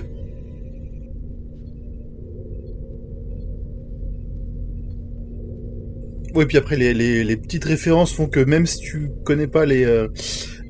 [6.34, 9.66] Oui, puis après, les, les, les petites références font que même si tu connais pas
[9.66, 10.08] les, euh,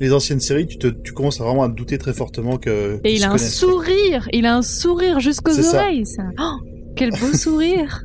[0.01, 2.98] les anciennes séries, tu, te, tu commences à vraiment à douter très fortement que.
[3.05, 3.55] Et il a un connaissent.
[3.55, 5.83] sourire, il a un sourire jusqu'aux C'est ça.
[5.83, 6.25] oreilles, ça.
[6.40, 6.57] Oh,
[6.96, 8.05] quel beau sourire.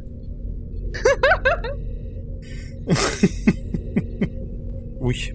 [4.99, 5.31] Oui.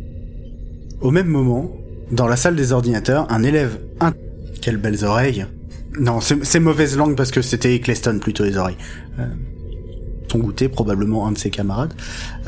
[1.00, 1.70] Au même moment,
[2.10, 3.78] dans la salle des ordinateurs, un élève...
[4.00, 4.12] Un...
[4.60, 5.46] Quelles belles oreilles
[5.98, 8.76] Non, c'est c'est mauvaise langue parce que c'était Eccleston plutôt les oreilles.
[9.18, 9.24] Euh,
[10.28, 11.92] ton goûter, probablement un de ses camarades.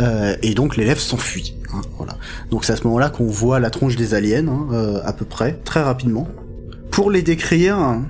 [0.01, 1.55] Euh, et donc l'élève s'enfuit.
[1.75, 2.17] hein, voilà.
[2.51, 5.25] Donc c'est à ce moment-là qu'on voit la tronche des aliens, hein, euh, à peu
[5.25, 6.29] près, très rapidement.
[6.91, 8.05] Pour les décrire, hein.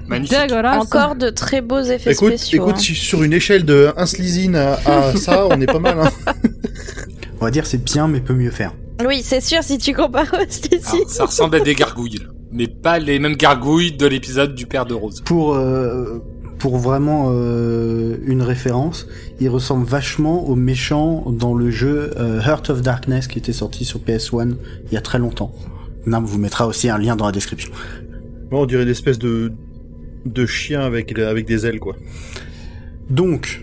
[0.78, 2.62] Encore de très beaux effets Écoute, spéciaux.
[2.68, 2.94] écoute hein.
[2.94, 5.98] sur une échelle de 1 slizine à, à ça, on est pas mal.
[6.00, 6.32] Hein.
[7.40, 8.72] on va dire c'est bien mais peut mieux faire.
[9.06, 10.96] Oui, c'est sûr, si tu compares au Stacy.
[10.98, 12.20] Alors, ça ressemble à des gargouilles,
[12.52, 15.20] mais pas les mêmes gargouilles de l'épisode du père de Rose.
[15.24, 16.22] Pour euh,
[16.64, 19.06] pour vraiment euh, une référence,
[19.38, 23.84] il ressemble vachement au méchant dans le jeu euh, Heart of Darkness qui était sorti
[23.84, 24.54] sur PS1
[24.86, 25.52] il y a très longtemps.
[26.06, 27.70] Nam vous mettra aussi un lien dans la description.
[28.50, 29.52] Moi, on dirait une espèce de,
[30.24, 31.96] de chien avec, avec des ailes, quoi.
[33.10, 33.62] Donc,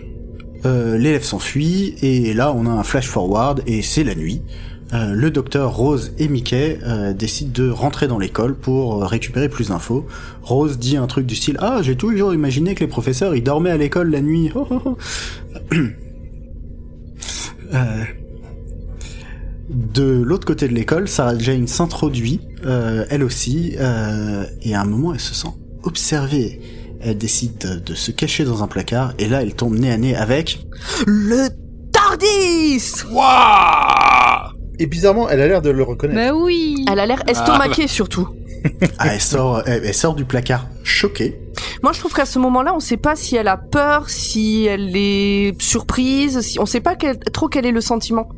[0.64, 4.42] euh, l'élève s'enfuit et là on a un flash forward et c'est la nuit.
[4.92, 9.48] Euh, le docteur Rose et Mickey euh, décident de rentrer dans l'école pour euh, récupérer
[9.48, 10.06] plus d'infos.
[10.42, 13.70] Rose dit un truc du style Ah, j'ai toujours imaginé que les professeurs ils dormaient
[13.70, 14.52] à l'école la nuit.
[19.70, 25.20] De l'autre côté de l'école, Sarah Jane s'introduit, elle aussi, et à un moment elle
[25.20, 25.48] se sent
[25.82, 26.60] observée.
[27.00, 30.14] Elle décide de, se cacher dans un placard, et là elle tombe nez à nez
[30.14, 30.66] avec
[31.06, 31.48] Le
[31.90, 34.11] TARDIS Waouh
[34.82, 36.32] Et bizarrement, elle a l'air de le reconnaître.
[36.32, 36.84] Bah oui.
[36.90, 38.28] Elle a l'air estomaquée surtout.
[38.98, 41.38] Ah, elle sort, elle, elle sort du placard choquée.
[41.84, 44.90] Moi, je trouve qu'à ce moment-là, on sait pas si elle a peur, si elle
[44.96, 48.28] est surprise, si on sait pas quel- trop quel est le sentiment.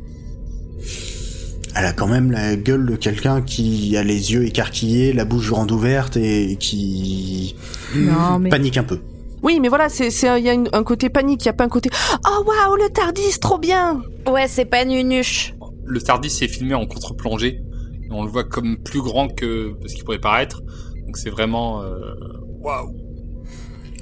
[1.75, 5.49] Elle a quand même la gueule de quelqu'un qui a les yeux écarquillés, la bouche
[5.49, 7.55] grande ouverte et qui
[7.95, 8.99] Non, mais- panique un peu.
[9.43, 11.53] Oui, mais voilà, c'est c'est il y a une- un côté panique, il y a
[11.53, 11.89] pas un côté
[12.27, 14.01] oh waouh le Tardis, trop bien.
[14.27, 15.53] Ouais, c'est pas nunuche.
[15.85, 17.61] Le Tardis est filmé en contre-plongée.
[18.03, 20.61] et On le voit comme plus grand que ce qu'il pourrait paraître.
[21.05, 21.81] Donc c'est vraiment...
[21.83, 22.15] euh,
[22.61, 22.95] Waouh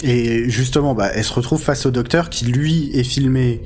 [0.04, 3.62] Et justement, bah, elle se retrouve face au docteur qui lui est filmé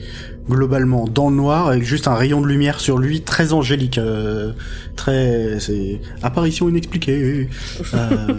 [0.49, 4.53] globalement dans le noir avec juste un rayon de lumière sur lui très angélique, euh,
[4.95, 7.47] très c'est apparition inexpliquée.
[7.93, 8.34] Euh.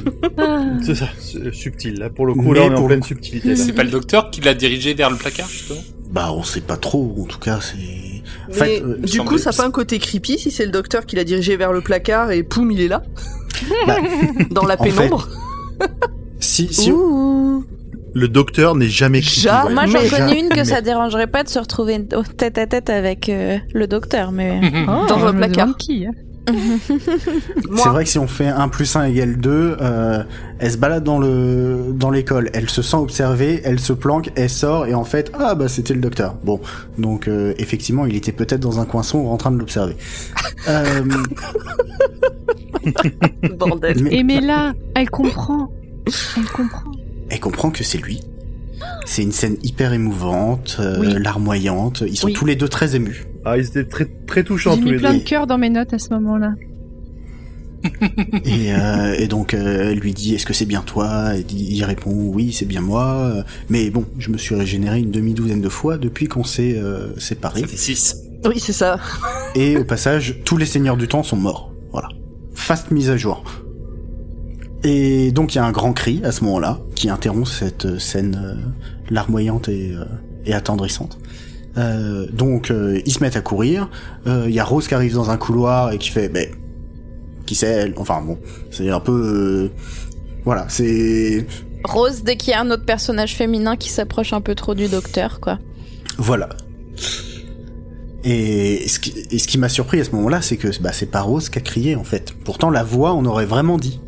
[0.83, 1.99] C'est ça, c'est subtil.
[1.99, 3.57] Là, pour le coup, Mais là, on est pour en le pleine subtilité.
[3.57, 5.81] C'est pas le docteur qui l'a dirigé vers le placard, justement?
[6.11, 7.15] Bah, on sait pas trop.
[7.21, 7.77] En tout cas, c'est.
[8.49, 10.73] En Mais fait, euh, du coup, ça a pas un côté creepy si c'est le
[10.73, 13.03] docteur qui l'a dirigé vers le placard et poum, il est là
[13.87, 13.97] Bah,
[14.51, 15.29] dans la fait, pénombre.
[16.41, 17.65] si si Ouh.
[18.15, 19.75] Le docteur n'est jamais creepy, ouais.
[19.75, 22.89] Moi, j'en connais une que ça dérangerait pas de se retrouver au tête à tête
[22.91, 24.61] avec euh, le docteur, mais.
[24.89, 25.77] Oh, Dans un me placard.
[25.77, 26.13] qui, hein.
[27.77, 30.23] C'est vrai que si on fait 1 plus 1 égale 2, euh,
[30.59, 34.51] elle se balade dans le dans l'école, elle se sent observée, elle se planque, elle
[34.51, 36.35] sort et en fait ah bah c'était le docteur.
[36.45, 36.61] Bon
[36.97, 39.97] donc euh, effectivement il était peut-être dans un coin sombre en train de l'observer.
[40.69, 41.03] Euh,
[43.57, 44.03] Bordel.
[44.03, 45.71] mais Et mais là, elle comprend.
[46.37, 46.93] Elle comprend.
[47.31, 48.21] elle comprend que c'est lui.
[49.07, 51.15] C'est une scène hyper émouvante, euh, Oui.
[51.19, 52.03] larmoyante.
[52.07, 52.33] Ils sont Oui.
[52.35, 53.27] tous les deux très émus.
[53.45, 55.21] Ah, ils étaient très, très touchants J'ai tous mis les plein deux.
[55.21, 56.53] de cœurs dans mes notes à ce moment-là.
[58.45, 61.37] Et, euh, et donc euh, elle lui dit est-ce que c'est bien toi?
[61.37, 63.33] Et il il répond oui c'est bien moi.
[63.69, 67.61] Mais bon je me suis régénéré une demi-douzaine de fois depuis qu'on s'est euh, séparés.
[67.61, 68.17] Ça fait 6.
[68.47, 68.99] Oui, c'est ça.
[69.55, 71.73] Et au passage, tous les seigneurs du temps sont morts.
[71.93, 72.09] Voilà.
[72.55, 73.45] Fast mise à jour.
[74.85, 77.99] Et donc il y a un grand cri à ce moment-là qui interrompt cette euh,
[77.99, 78.55] scène euh,
[79.11, 80.05] larmoyante et, euh,
[80.47, 81.19] et attendrissante.
[81.77, 82.73] Euh, donc
[83.05, 83.91] ils se mettent à courir.
[84.27, 86.49] Il y a Rose qui arrive dans un couloir et qui fait, ben,
[87.47, 87.95] qui c'est elle?
[87.97, 88.39] Enfin bon,
[88.71, 89.71] c'est un peu,
[90.45, 91.47] voilà, c'est
[91.85, 94.89] Rose, dès qu'il y a un autre personnage féminin qui s'approche un peu trop du
[94.89, 95.59] docteur, quoi.
[96.19, 96.49] Voilà.
[98.25, 101.11] Et ce qui, et ce qui m'a surpris à ce moment-là, c'est que bah, c'est
[101.11, 102.35] pas Rose qui a crié en fait.
[102.45, 104.01] Pourtant la voix, on aurait vraiment dit.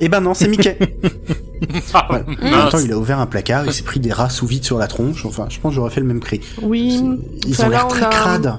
[0.00, 0.78] Eh ben non, c'est Mickey.
[1.92, 2.22] Ah, Ouais.
[2.40, 4.64] En même temps, il a ouvert un placard, il s'est pris des rats sous vide
[4.64, 5.26] sur la tronche.
[5.26, 6.40] Enfin, je pense que j'aurais fait le même cri.
[6.62, 7.02] Oui.
[7.46, 8.54] Ils Enfin, ont l'air on très a- crades.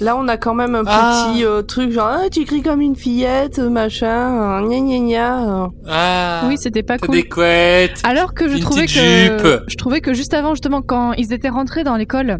[0.00, 1.30] Là, on a quand même un Ah.
[1.32, 5.68] petit euh, truc genre ah, tu cries comme une fillette, machin, euh, gna gna gna.
[5.88, 7.10] Ah, Oui, c'était pas cool.
[7.16, 8.00] des couettes.
[8.04, 9.62] Alors que je Une trouvais que jupe.
[9.66, 12.38] je trouvais que juste avant justement quand ils étaient rentrés dans l'école,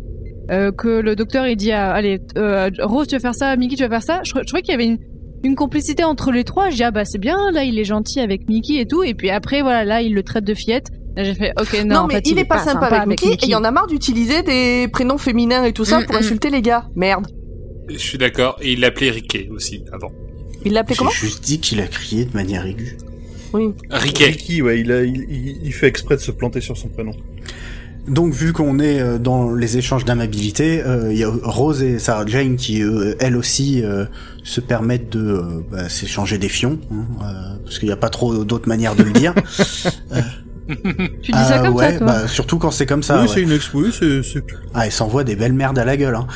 [0.52, 3.74] euh, que le docteur il dit à, allez euh, Rose tu vas faire ça, Mickey
[3.74, 4.20] tu vas faire ça.
[4.22, 4.98] Je, je trouvais qu'il y avait une,
[5.44, 6.70] une complicité entre les trois.
[6.70, 9.14] Je dis ah bah c'est bien là il est gentil avec Mickey et tout et
[9.14, 10.88] puis après voilà là il le traite de fillette.
[11.16, 13.32] Là j'ai fait ok non, Non, en mais fait, il, est pas sympa, avec Mickey,
[13.34, 16.14] et il y en a marre d'utiliser des prénoms féminins et tout ça Mm, pour
[16.14, 16.18] mm.
[16.18, 16.88] insulter les gars.
[16.94, 17.26] Merde.
[17.88, 18.56] Je suis d'accord.
[18.60, 20.12] Et il l'appelait Ricky aussi avant.
[20.64, 22.98] Il l'appelait J'ai comment juste dit qu'il a crié de manière aiguë.
[23.54, 23.70] Oui.
[23.90, 24.24] Ricky.
[24.24, 27.12] Ricky, ouais, il, a- il, il- il fait exprès de se planter sur son prénom.
[28.08, 31.98] Donc vu qu'on est euh, dans les échanges d'amabilité, euh, il y a Rose et
[31.98, 34.04] Sarah Jane qui euh, elles aussi euh,
[34.44, 38.08] se permettent de euh, bah, s'échanger des fions, hein, euh, parce qu'il n'y a pas
[38.10, 39.34] trop d'autres manières de le dire.
[41.22, 43.16] Tu dis ça Ah, comme ouais, ça toi bah, surtout quand c'est comme ça.
[43.22, 43.28] oui, ouais.
[43.34, 43.72] c'est une ex...
[43.72, 44.44] oui, c'est, c'est,
[44.74, 46.14] Ah, elle s'envoie des belles merdes à la gueule.
[46.14, 46.26] Hein.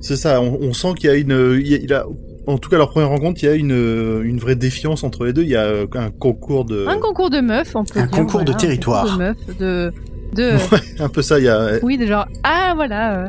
[0.00, 0.40] c'est ça.
[0.40, 2.06] On, on sent qu'il y a une, il y a, il a-
[2.46, 5.32] en tout cas, leur première rencontre, il y a une, une vraie défiance entre les
[5.32, 5.42] deux.
[5.42, 8.10] Il y a euh, un concours de, Un concours de meufs on peut Un dire,
[8.10, 9.02] concours de voilà, un territoire.
[9.04, 9.92] concours de meufs de
[10.34, 10.52] de
[11.02, 11.38] un peu ça.
[11.38, 13.18] Il y a, oui de genre ah voilà.
[13.24, 13.28] euh.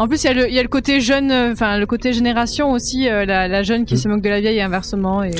[0.00, 1.84] En plus, il y, a le, il y a le côté jeune, euh, enfin le
[1.86, 3.96] côté génération aussi, euh, la, la jeune qui Mm.
[3.96, 5.24] se moque de la vieille et inversement.
[5.24, 5.32] Et...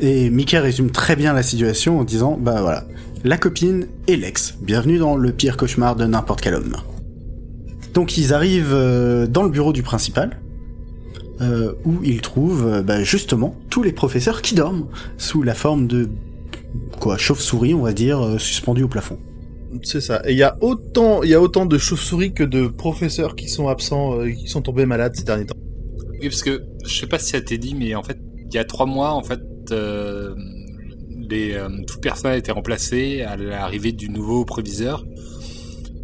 [0.00, 2.84] Et Mickey résume très bien la situation en disant bah voilà,
[3.24, 4.54] la copine et l'ex.
[4.62, 6.76] Bienvenue dans le pire cauchemar de n'importe quel homme.
[7.92, 10.38] Donc ils arrivent euh, dans le bureau du principal.
[11.40, 14.86] Euh, où ils trouvent euh, bah, justement tous les professeurs qui dorment
[15.18, 16.08] sous la forme de
[17.00, 19.18] quoi chauve-souris on va dire euh, suspendus au plafond.
[19.82, 20.22] c'est ça.
[20.26, 23.48] Et il y a autant, il y a autant de chauves-souris que de professeurs qui
[23.48, 25.56] sont absents, euh, qui sont tombés malades ces derniers temps.
[26.12, 28.18] Oui, parce que je sais pas si ça t'est dit, mais en fait,
[28.48, 30.34] il y a trois mois, en fait, euh,
[31.28, 35.04] les, euh, tout le personnel a été remplacé à l'arrivée du nouveau proviseur.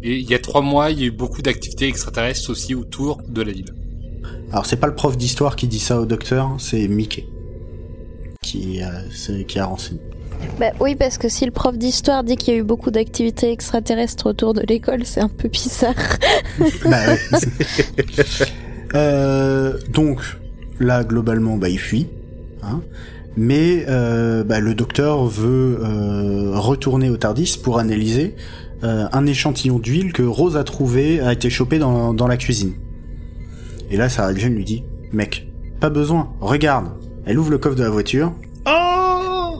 [0.03, 3.21] Et il y a trois mois, il y a eu beaucoup d'activités extraterrestres aussi autour
[3.27, 3.73] de la ville.
[4.53, 7.25] Alors c'est pas le prof d'histoire qui dit ça au docteur, c'est Mickey
[8.41, 9.99] qui a, c'est- qui a renseigné.
[10.59, 13.51] Bah oui, parce que si le prof d'histoire dit qu'il y a eu beaucoup d'activités
[13.51, 15.93] extraterrestres autour de l'école, c'est un peu bizarre.
[16.89, 16.99] bah.
[18.95, 20.19] Euh, donc
[20.79, 22.09] là globalement bah il fuit,
[22.61, 22.81] hein.
[23.35, 28.35] mais euh, bah, le docteur veut euh, retourner au Tardis pour analyser
[28.83, 32.73] euh, un échantillon d'huile que Rose a trouvé a été chopé dans, dans la cuisine.
[33.89, 35.47] Et là Sarah Jane lui dit mec
[35.79, 36.87] pas besoin regarde
[37.25, 38.33] elle ouvre le coffre de la voiture
[38.65, 39.59] Oh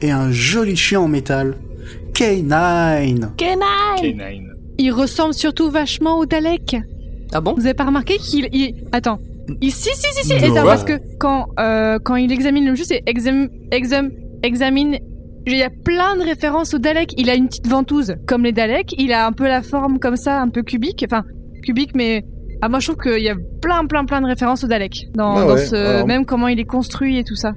[0.00, 1.56] et un joli chien en métal
[2.12, 4.52] K9 K9.
[4.78, 6.76] Il ressemble surtout vachement au Dalek.
[7.32, 7.54] Ah bon?
[7.54, 8.48] Vous avez pas remarqué qu'il...
[8.52, 8.84] Il...
[8.92, 9.18] Attends.
[9.60, 9.70] Il...
[9.72, 10.32] Si, si, si, si.
[10.34, 13.48] Et ça, parce que quand, euh, quand il examine le jeu, c'est exam...
[13.70, 14.10] exam...
[14.42, 14.98] examine...
[15.46, 17.14] Il y a plein de références au Dalek.
[17.16, 18.94] Il a une petite ventouse, comme les Daleks.
[18.98, 21.04] Il a un peu la forme comme ça, un peu cubique.
[21.06, 21.24] Enfin,
[21.62, 22.24] cubique, mais...
[22.64, 25.08] Ah, moi, je trouve qu'il y a plein, plein, plein de références au Dalek.
[25.14, 25.74] Dans, Ah dans ce...
[25.74, 27.52] alors- Même comment il est construit et tout ça.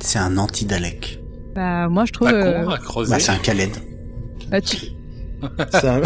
[0.00, 1.18] c'est un anti-Dalek
[1.56, 2.28] Bah, moi, je trouve...
[2.30, 3.70] Pas euh, bah c'est un Khaled
[4.50, 4.76] bah, tu-
[5.72, 6.00] C'est un-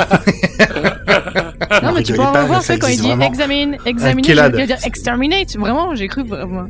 [1.83, 3.27] Non, mais tu pourras pas, revoir ça ça quand il dit vraiment.
[3.27, 4.55] examine, examiner, Kelad.
[4.55, 5.57] je veux dire exterminate.
[5.57, 6.65] Vraiment, j'ai cru vraiment.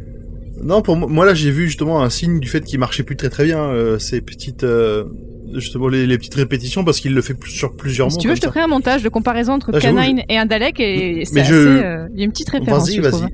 [0.62, 3.16] Non, pour moi, moi, là, j'ai vu justement un signe du fait qu'il marchait plus
[3.16, 5.04] très très bien euh, ces petites, euh,
[5.54, 8.12] justement les, les petites répétitions parce qu'il le fait sur plusieurs mots.
[8.12, 10.46] Si tu veux, je te ferai un montage de comparaison entre Ah, Canine et un
[10.46, 12.88] Dalek et c'est je- euh, Il y a une petite référence.
[12.88, 13.26] Vas-y, vas-y.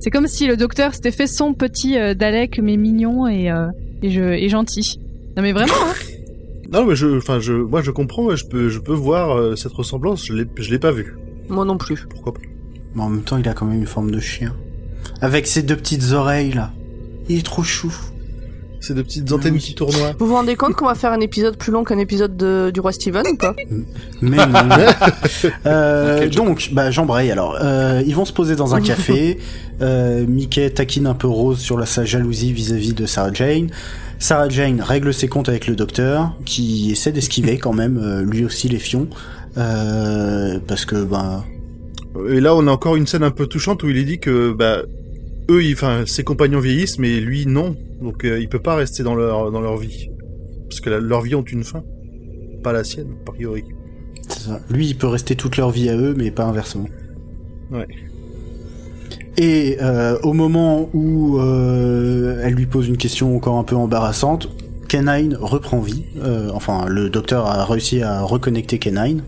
[0.00, 3.68] C'est comme si le docteur s'était fait son petit euh, Dalek mais mignon et euh,
[4.02, 4.98] et, je, et gentil.
[5.36, 5.72] Non mais vraiment.
[5.84, 5.94] Hein.
[6.72, 9.72] Non, mais je, enfin, je, moi, je comprends, je peux, je peux voir euh, cette
[9.74, 10.24] ressemblance.
[10.24, 11.14] Je l'ai, je l'ai pas vu.
[11.50, 12.06] Moi non plus.
[12.08, 12.40] Pourquoi pas?
[12.94, 14.56] Mais en même temps, il a quand même une forme de chien.
[15.20, 16.72] Avec ses deux petites oreilles, là.
[17.28, 17.92] Il est trop chou.
[18.82, 19.60] Ces deux petites antennes Oui.
[19.60, 20.12] qui tournoient.
[20.18, 22.80] Vous vous rendez compte qu'on va faire un épisode plus long qu'un épisode de- du
[22.80, 23.54] roi Steven ou pas?
[24.20, 24.52] Mais non.
[25.66, 27.56] Euh, donc, bah, j'embraye alors.
[27.62, 29.38] Euh, ils vont se poser dans un café.
[29.80, 33.68] Euh, Mickey taquine un peu Rose sur la, sa jalousie vis-à-vis de Sarah Jane.
[34.20, 38.44] Sarah Jane règle ses comptes avec le docteur, qui essaie d'esquiver quand même, euh, lui
[38.44, 39.08] aussi les fions.
[39.58, 41.42] Euh, parce que, ben,
[42.28, 44.52] Et là, on a encore une scène un peu touchante où il est dit que,
[44.52, 44.82] bah,
[45.52, 47.76] eux, enfin, ses compagnons vieillissent, mais lui, non.
[48.00, 50.08] Donc, euh, il peut pas rester dans leur, dans leur vie.
[50.68, 51.82] Parce que la- leurs vies ont une fin.
[52.62, 53.64] Pas la sienne, a priori.
[54.28, 54.60] c'est ça.
[54.70, 56.88] lui, il peut rester toute leur vie à eux, mais pas inversement.
[57.70, 57.86] Ouais.
[59.38, 64.48] Et euh, au moment où euh, elle lui pose une question encore un peu embarrassante,
[64.88, 66.04] Kenine reprend vie.
[66.22, 69.22] Euh, enfin, le docteur a réussi à reconnecter Kenine,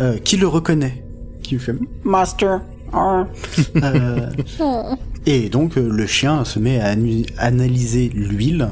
[0.00, 1.04] euh, qui le reconnaît,
[1.42, 2.62] qui lui fait Master.
[5.26, 6.94] et donc euh, le chien se met à
[7.38, 8.70] analyser l'huile,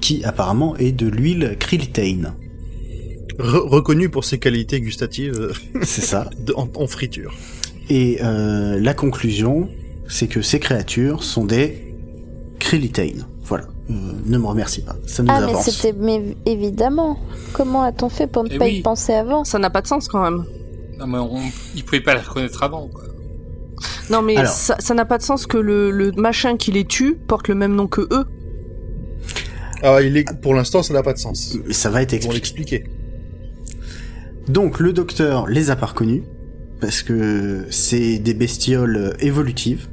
[0.00, 2.34] qui apparemment est de l'huile Krilltane.
[3.38, 6.28] Re- reconnu pour ses qualités gustatives euh, C'est ça.
[6.56, 7.32] en, en friture.
[7.88, 9.68] Et euh, la conclusion,
[10.08, 11.94] c'est que ces créatures sont des
[12.58, 13.26] Krillitane.
[13.44, 13.64] Voilà.
[13.90, 13.94] Euh,
[14.26, 14.96] ne me remercie pas.
[15.06, 15.68] Ça nous Ah, mais avance.
[15.70, 17.18] c'était mais évidemment.
[17.52, 18.76] Comment a-t-on fait pour ne Eh pas oui.
[18.78, 19.44] y penser avant?
[19.44, 20.44] Ça n'a pas de sens quand même.
[20.98, 21.38] Non, mais on...
[21.74, 23.04] ils pouvaient pas les reconnaître avant, quoi.
[24.10, 24.52] Non mais Alors.
[24.52, 27.74] ça n'a pas de sens que le, le machin qui les tue porte le même
[27.74, 28.24] nom que eux.
[29.82, 30.40] Ah, il est...
[30.40, 31.58] pour l'instant, ça n'a pas de sens.
[31.70, 32.34] Ça va être expliqué.
[32.34, 32.84] l'expliquer.
[34.48, 36.22] Donc le docteur les a pas reconnus
[36.80, 39.88] parce que c'est des bestioles évolutives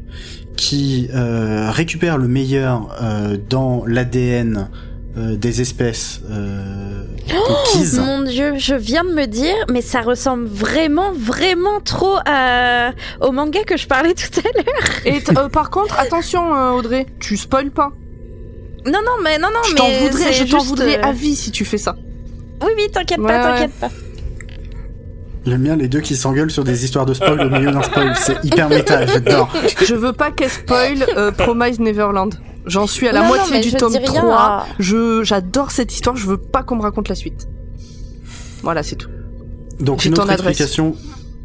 [0.56, 4.69] qui euh, récupèrent le meilleur euh, dans l'ADN
[5.17, 8.00] euh, des espèces euh, conquises.
[8.00, 12.91] Mon dieu, je viens de me dire, mais ça ressemble vraiment, vraiment trop à...
[13.22, 15.06] au manga que je parlais tout à l'heure.
[15.06, 17.91] Et euh, par contre, attention Audrey, tu spoil pas.
[18.86, 21.36] Non, non, mais non, non, je mais t'en voudrais, je t'en voudrais euh, à vie
[21.36, 21.95] si tu fais ça.
[22.62, 23.60] Oui, oui, t'inquiète Ouais, pas, ouais.
[23.60, 23.89] t'inquiète pas.
[25.45, 28.13] J'aime bien les deux qui s'engueulent sur des histoires de spoil au milieu d'un spoil.
[28.17, 29.52] C'est hyper méta, j'adore.
[29.86, 32.36] Je veux pas qu'elle spoil euh, Promise Neverland.
[32.65, 34.36] J'en suis à la Non, moitié du je tome dis rien 3.
[34.38, 37.47] à- Je j'adore cette histoire, je veux pas qu'on me raconte la suite.
[38.63, 39.10] Voilà, c'est tout.
[39.80, 40.49] Donc J'ai une autre adresse.
[40.49, 40.95] explication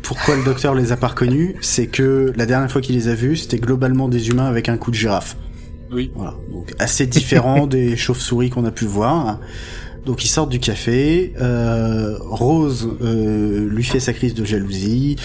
[0.02, 3.14] pourquoi le docteur les a pas reconnus, c'est que la dernière fois qu'il les a
[3.14, 5.36] vus, c'était globalement des humains avec un coup de girafe.
[5.92, 6.10] Oui.
[6.14, 9.38] Voilà, donc assez différent des chauves-souris qu'on a pu voir.
[10.04, 15.16] Donc ils sortent du café, euh, Rose euh, lui fait sa crise de jalousie,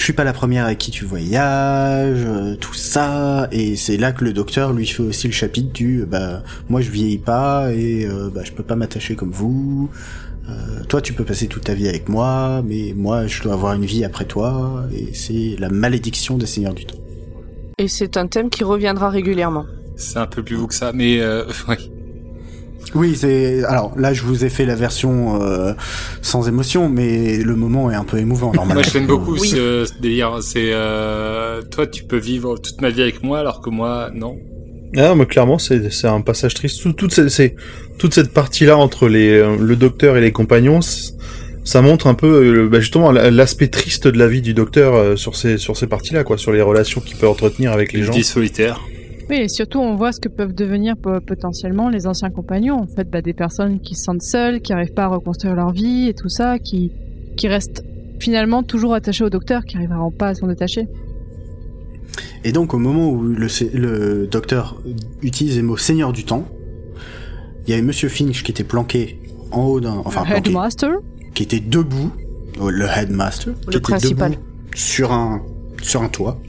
[0.00, 4.12] je suis pas la première avec qui tu voyages, euh, tout ça, et c'est là
[4.12, 8.06] que le docteur lui fait aussi le chapitre du bah moi je vieillis pas et
[8.06, 9.90] euh, bah je peux pas m'attacher comme vous.
[10.48, 13.74] Euh, toi tu peux passer toute ta vie avec moi, mais moi je dois avoir
[13.74, 16.98] une vie après toi, et c'est la malédiction des seigneurs du temps.
[17.76, 19.66] Et c'est un thème qui reviendra régulièrement.
[19.96, 21.78] C'est un peu plus vous que ça, mais euh, ouais.
[22.94, 25.74] Oui, c'est alors là je vous ai fait la version euh,
[26.22, 28.74] sans émotion, mais le moment est un peu émouvant normalement.
[28.74, 29.48] Moi, je l'aime beaucoup Oui.
[29.48, 30.38] ce, ce délire.
[30.42, 34.36] C'est euh, toi, tu peux vivre toute ma vie avec moi, alors que moi, non.
[34.96, 36.82] Ah, mais clairement, c'est c'est un passage triste.
[36.82, 37.54] Tout- toute, cette, c'est-
[37.98, 40.80] toute cette partie-là entre les, euh, le docteur et les compagnons,
[41.62, 45.36] ça montre un peu bah, justement la- l'aspect triste de la vie du docteur sur
[45.36, 48.12] ces, sur ces parties-là, quoi, sur les relations qu'il peut entretenir avec les gens.
[48.12, 48.80] Vie solitaire.
[49.30, 52.74] Oui, et surtout, on voit ce que peuvent devenir po- potentiellement les anciens compagnons.
[52.80, 55.70] En fait, bah, des personnes qui se sentent seules, qui n'arrivent pas à reconstruire leur
[55.70, 56.92] vie et tout ça, qui,
[57.36, 57.84] qui restent
[58.18, 60.88] finalement toujours attachées au docteur, qui n'arriveront pas à s'en détacher.
[62.42, 64.82] Et donc au moment où le, le docteur
[65.22, 66.44] utilise les mots Seigneur du temps,
[67.66, 69.20] il y avait Monsieur Finch qui était planqué
[69.52, 70.90] en haut d'un, enfin planqué, Headmaster
[71.34, 72.10] qui était debout,
[72.60, 74.32] euh, le headmaster, qui était principal.
[74.32, 74.42] debout
[74.74, 75.42] sur un
[75.82, 76.40] sur un toit,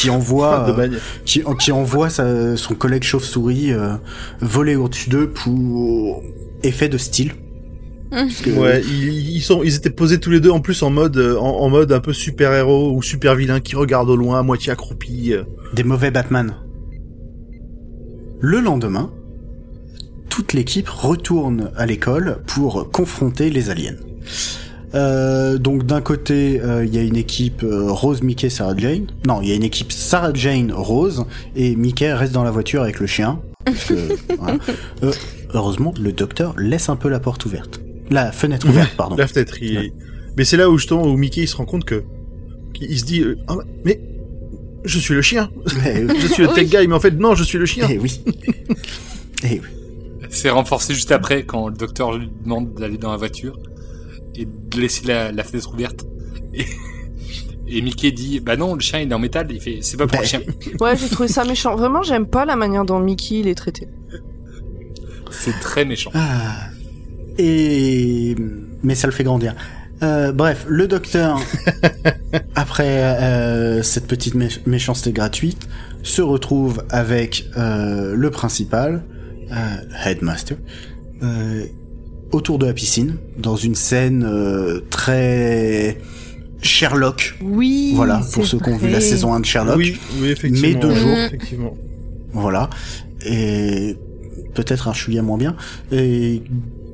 [0.00, 0.88] qui envoie euh,
[1.24, 3.94] qui, qui envoie sa- son collègue chauve-souris euh,
[4.40, 6.22] voler au-dessus d'eux pour
[6.62, 7.32] effet de style.
[8.10, 10.90] Parce que- Ouais, ils, ils sont, ils étaient posés tous les deux en plus en
[10.90, 14.16] mode, euh, en, en mode un peu super héros ou super vilain qui regarde au
[14.16, 15.32] loin, à moitié accroupi.
[15.32, 15.44] euh.
[15.74, 16.54] des mauvais Batman.
[18.40, 19.10] Le lendemain,
[20.28, 23.96] toute l'équipe retourne à l'école pour confronter les aliens.
[24.94, 29.06] Euh, donc d'un côté, euh, il y a une équipe euh, Rose, Mickey, Sarah Jane.
[29.26, 31.24] Non, il y a une équipe Sarah Jane, Rose,
[31.54, 33.40] et Mickey reste dans la voiture avec le chien.
[33.64, 33.94] Parce que,
[34.38, 34.58] voilà.
[35.04, 35.12] Euh,
[35.54, 37.80] heureusement, le docteur laisse un peu la porte ouverte.
[38.10, 39.14] La fenêtre ouverte, pardon.
[39.16, 39.62] La fenêtre.
[39.62, 39.92] il-
[40.36, 42.02] Mais c'est là où justement où Mickey il se rend compte que
[42.74, 44.00] qu'il- il se dit, euh, Ah, mais
[44.84, 45.50] je suis le chien.
[45.66, 47.86] Je suis le tech guy, mais en fait non, je suis le chien.
[47.90, 48.22] Eh oui.
[49.44, 49.68] Eh oui.
[50.30, 53.58] C'est renforcé juste après quand le docteur lui demande d'aller dans la voiture
[54.40, 56.04] et de laisser la, la fenêtre ouverte.
[56.54, 56.64] Et,
[57.68, 59.46] et Mickey dit Bah non, le chien il est en métal.
[59.50, 60.40] Il fait C'est pas pour Bah, le chien.
[60.80, 61.76] Ouais, j'ai trouvé ça méchant.
[61.76, 63.86] Vraiment, j'aime pas la manière dont Mickey il est traité.
[65.30, 66.10] C'est très méchant.
[66.14, 66.68] Ah.
[67.38, 68.34] Et
[68.82, 69.54] mais ça le fait grandir.
[70.02, 71.38] Euh, bref, le docteur,
[72.54, 75.68] après euh, cette petite mé- méchanceté gratuite,
[76.02, 79.04] se retrouve avec euh, le principal,
[80.04, 80.56] headmaster,
[82.32, 85.98] autour de la piscine, dans une scène euh, très
[86.62, 87.36] Sherlock.
[87.42, 87.92] Oui.
[87.94, 89.76] Voilà, pour ceux qui ont vu la saison 1 de Sherlock.
[89.78, 90.68] Oui, oui, effectivement.
[90.68, 91.16] Mais deux jours.
[91.26, 91.74] Effectivement.
[92.32, 92.70] Voilà.
[93.26, 93.96] Et
[94.54, 95.56] peut-être un chouïa moins bien.
[95.92, 96.42] Et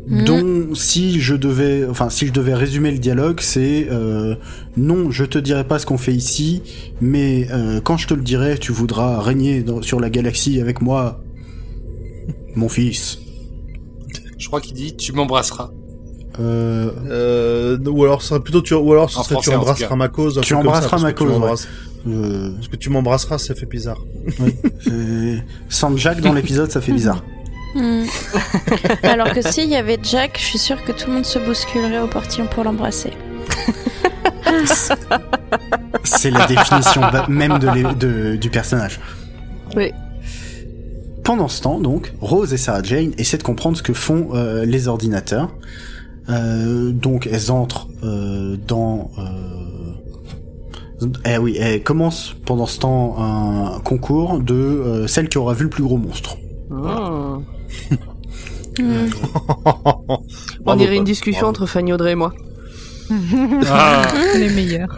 [0.08, 0.24] Mhm.
[0.24, 4.36] dont si je devais, enfin si je devais résumer le dialogue, c'est euh,
[4.76, 6.62] non, je te dirai pas ce qu'on fait ici,
[7.00, 10.80] mais euh, quand je te le dirai, tu voudras régner dans- sur la galaxie avec
[10.80, 11.24] moi,
[12.54, 13.18] mon fils.
[14.38, 15.70] Je crois qu'il dit Tu m'embrasseras.
[16.38, 20.38] Euh, Euh, ou alors ça serait plutôt tu, ou alors français, tu embrasseras ma cause.
[20.42, 22.12] Tu ça, embrasseras parce ma que tu cause, ouais.
[22.12, 23.98] euh, Parce que tu m'embrasseras, ça fait bizarre.
[24.40, 27.22] oui, sans Jack dans l'épisode, ça fait bizarre.
[27.74, 28.04] Hmm.
[29.02, 32.00] Alors que s'il y avait Jack, je suis sûre que tout le monde se bousculerait
[32.00, 33.12] au portillon pour l'embrasser.
[36.04, 39.00] C'est la définition même de- du personnage.
[39.74, 39.92] Oui.
[41.26, 44.64] Pendant ce temps, donc, Rose et Sarah Jane essaient de comprendre ce que font euh,
[44.64, 45.52] les ordinateurs.
[46.28, 49.10] Euh, donc, elles entrent euh, dans...
[49.18, 51.08] Euh...
[51.24, 55.64] Eh oui, elles commencent pendant ce temps un concours de euh, celle qui aura vu
[55.64, 56.36] le plus gros monstre.
[60.64, 61.50] On dirait une discussion Bravo.
[61.50, 62.34] entre Fanny Audrey et moi.
[63.66, 64.02] Ah,
[64.36, 64.96] Les meilleurs.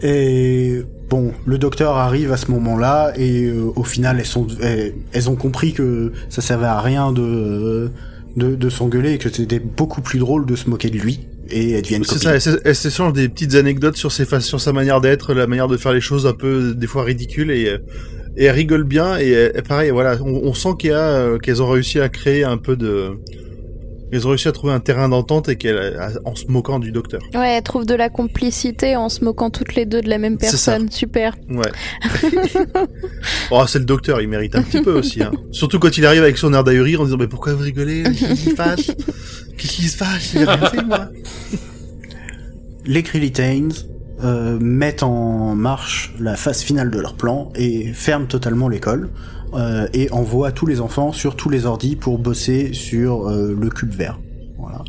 [0.00, 4.94] Et bon, le docteur arrive à ce moment-là et euh, au final, elles, sont, elles,
[5.12, 7.90] elles ont compris que ça servait à rien de,
[8.36, 11.26] de, de s'engueuler et que c'était beaucoup plus drôle de se moquer de lui.
[11.50, 14.60] Et elles deviennent C'est ça, elle s'é- elle s'échange des petites anecdotes sur, ses sur
[14.60, 17.76] sa manière d'être, la manière de faire les choses un peu, des fois ridicules, et,
[18.36, 22.00] et elle rigole bien, et, et pareil, voilà, on, on sent euh, qu'elles ont réussi
[22.00, 23.12] à créer un peu de...
[24.12, 27.20] Elles ont réussi à trouver un terrain d'entente et qu'elle, en se moquant du docteur.
[27.34, 30.36] Ouais, elle trouve de la complicité en se moquant toutes les deux de la même
[30.40, 30.72] C'est ça.
[30.72, 30.90] personne.
[30.90, 31.34] Super.
[31.50, 31.70] Ouais.
[33.50, 35.22] oh, c'est le docteur, il mérite un petit peu aussi.
[35.22, 35.32] Hein.
[35.50, 38.04] Surtout quand il arrive avec son air d'ahuri en disant mais pourquoi vous rigolez?
[38.04, 38.86] Qu'est-ce qui se passe?
[39.56, 40.30] Qu'est-ce qui se passe?
[40.32, 41.08] J'ai rien fait moi.
[42.86, 43.72] Les Krillitanes
[44.22, 49.10] euh, mettent en marche la phase finale de leur plan et ferment totalement l'école
[49.54, 53.68] euh, et envoient tous les enfants sur tous les ordis pour bosser sur euh, le
[53.70, 54.20] cube vert.
[54.58, 54.84] Voilà.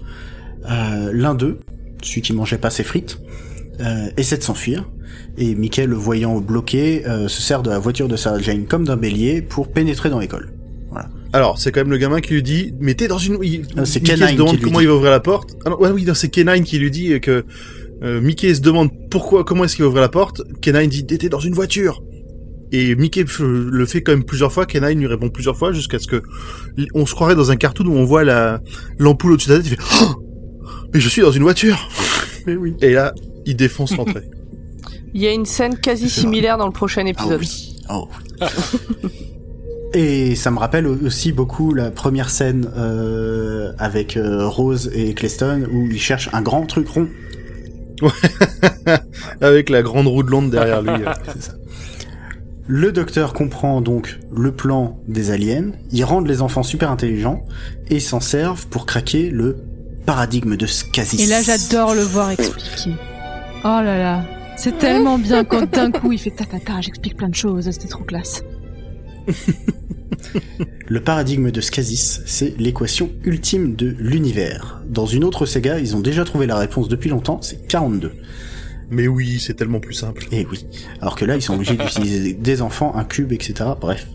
[0.70, 1.60] Euh, L'un d'eux,
[2.02, 3.20] celui qui mangeait pas ses frites,
[3.80, 4.90] euh, essaie de s'enfuir
[5.38, 8.86] et Mickey, le voyant bloqué, euh, se sert de la voiture de Sarah Jane comme
[8.86, 10.52] d'un bélier pour pénétrer dans l'école.
[11.34, 13.38] Alors c'est quand même le gamin qui lui dit mais t'es dans une.
[13.44, 13.66] Il...
[13.84, 14.86] C'est Kenine se qui demande lui comment dit.
[14.86, 15.58] il va ouvrir la porte.
[15.66, 17.44] Ah non, ouais, oui, c'est Kenine qui lui dit que
[18.02, 20.42] euh, Mickey se demande pourquoi, comment est-ce qu'il va ouvrir la porte.
[20.62, 22.02] Kenine dit t'étais dans une voiture.
[22.72, 26.08] Et Mickey le fait quand même plusieurs fois, Kenine lui répond plusieurs fois jusqu'à ce
[26.08, 26.22] que
[26.94, 28.62] on se croirait dans un cartoon où on voit la
[29.00, 30.16] l'ampoule au-dessus de la tête, il fait oh
[30.94, 31.90] Mais je suis dans une voiture
[32.46, 32.76] Mais oui.
[32.82, 33.14] Et là,
[33.46, 34.30] il défonce l'entrée.
[35.14, 37.40] Il y a une scène quasi similaire dans le prochain Ah épisode.
[37.40, 37.76] oui.
[37.90, 38.10] Oh.
[39.94, 45.66] Et ça me rappelle aussi beaucoup la première scène euh, avec euh, Rose et Cleston
[45.72, 47.08] où ils cherchent un grand truc rond.
[49.42, 50.92] Avec la grande roue de Londres derrière lui.
[50.92, 51.14] euh.
[51.34, 51.54] C'est ça.
[52.68, 57.46] Le docteur comprend donc le plan des aliens, ils rendent les enfants super intelligents
[57.90, 59.58] et s'en servent pour craquer le
[60.06, 61.22] paradigme de Skazis.
[61.22, 62.92] Et là, j'adore le voir expliquer.
[63.64, 64.26] Oh là là.
[64.58, 67.70] C'est tellement bien quand d'un coup il fait ta ta ta, j'explique plein de choses,
[67.72, 68.44] c'était trop classe.
[70.88, 74.82] Le paradigme de Skazis, c'est l'équation ultime de l'univers.
[74.88, 78.14] Dans une autre saga, ils ont déjà trouvé la réponse depuis longtemps, c'est 42.
[78.90, 80.26] Mais oui, c'est tellement plus simple.
[80.32, 80.66] Et oui.
[81.02, 83.72] Alors que là, ils sont obligés d'utiliser des enfants, un cube, etc.
[83.80, 84.08] Bref.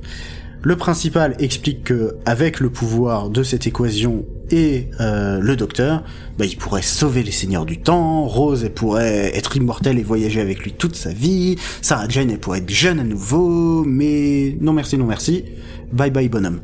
[0.65, 6.05] Le principal explique que, avec le pouvoir de cette équation et euh, le docteur,
[6.39, 10.41] bah, il pourrait sauver les seigneurs du temps, Rose, elle pourrait être immortelle et voyager
[10.41, 14.73] avec lui toute sa vie, Sarah Jane, elle pourrait être jeune à nouveau, mais non
[14.73, 15.45] merci, non merci,
[15.93, 16.61] bye bye bonhomme.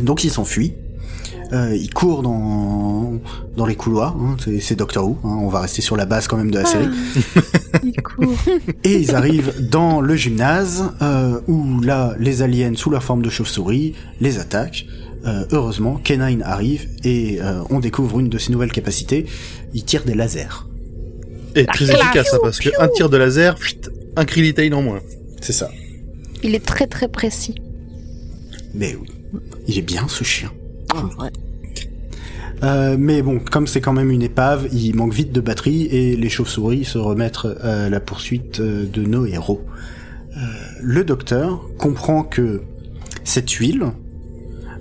[0.00, 0.74] Donc il s'enfuit.
[1.52, 3.20] Euh, il court dans
[3.56, 6.26] dans les couloirs, hein, c'est- c'est Doctor Who, hein, on va rester sur la base
[6.26, 6.88] quand même de la série.
[7.84, 8.34] Il court.
[8.84, 13.28] Et ils arrivent dans le gymnase, euh, où là, les aliens, sous leur forme de
[13.30, 14.86] chauve-souris, les attaquent.
[15.26, 19.26] Euh, heureusement, Kenine arrive et euh, on découvre une de ses nouvelles capacités.
[19.74, 20.66] Il tire des lasers.
[21.54, 25.00] Et très efficace, ça, parce que un tir de laser, pfft, un Krillitane en moins.
[25.40, 25.70] C'est ça.
[26.42, 27.54] Il est très très précis.
[28.74, 29.08] Mais oui,
[29.68, 30.50] il est bien ce chien.
[30.94, 31.30] Ah, ouais.
[32.62, 36.14] Euh, mais bon, comme c'est quand même une épave, il manque vite de batterie et
[36.16, 39.62] les chauves-souris se remettent à la poursuite euh, de nos héros.
[40.36, 40.40] Euh,
[40.80, 42.62] le docteur comprend que
[43.24, 43.84] cette huile,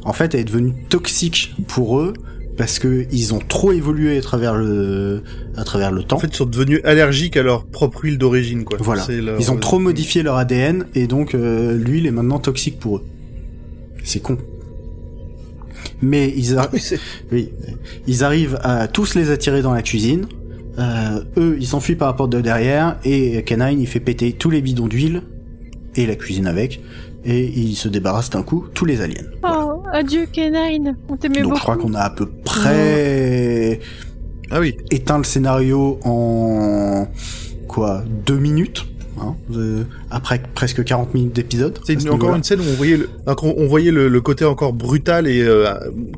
[0.04, 2.14] en fait, elle est devenue toxique pour eux
[2.58, 5.24] parce que ils ont trop évolué à travers le
[5.58, 6.18] à travers le temps.
[6.18, 8.78] En fait, ils sont devenus allergiques à leur propre huile d'origine, quoi.
[8.80, 9.06] Voilà.
[9.10, 12.98] Leur- Ils ont trop modifié leur ADN et donc euh, l'huile est maintenant toxique pour
[12.98, 13.06] eux.
[14.04, 14.38] C'est con.
[16.02, 17.00] Mais ils, a- Oui, c'est-
[17.32, 17.50] oui,
[18.08, 20.26] ils arrivent à tous les attirer dans la cuisine.
[20.80, 24.50] Euh, eux, ils s'enfuient par la porte de derrière et Kenine il fait péter tous
[24.50, 25.22] les bidons d'huile
[25.96, 26.82] et la cuisine avec
[27.26, 29.26] et il se débarrasse d'un coup tous les aliens.
[29.44, 31.58] Oh, adieu Kenine, on t'aimait Donc beaucoup.
[31.58, 33.80] je crois qu'on a à peu près
[34.50, 34.78] Ah oui.
[34.92, 37.08] éteint le scénario en
[37.68, 38.86] quoi deux minutes.
[39.22, 39.36] Hein,
[40.10, 41.80] après presque 40 minutes d'épisode.
[41.86, 44.46] C'est ce encore une scène où on voyait le, encore- on voyait le, le côté
[44.46, 45.74] encore brutal et, euh,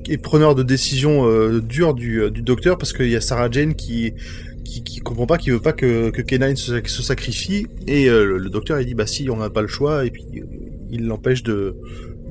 [0.08, 3.50] et preneur de décision euh, dur du, euh, du docteur parce qu'il y a Sarah
[3.52, 4.14] Jane qui,
[4.64, 8.24] qui, qui comprend pas, qui veut pas que, que Kenine se, se sacrifie et euh,
[8.26, 10.44] le, le docteur il dit bah si on n'a pas le choix et puis euh,
[10.92, 11.76] il l'empêche de,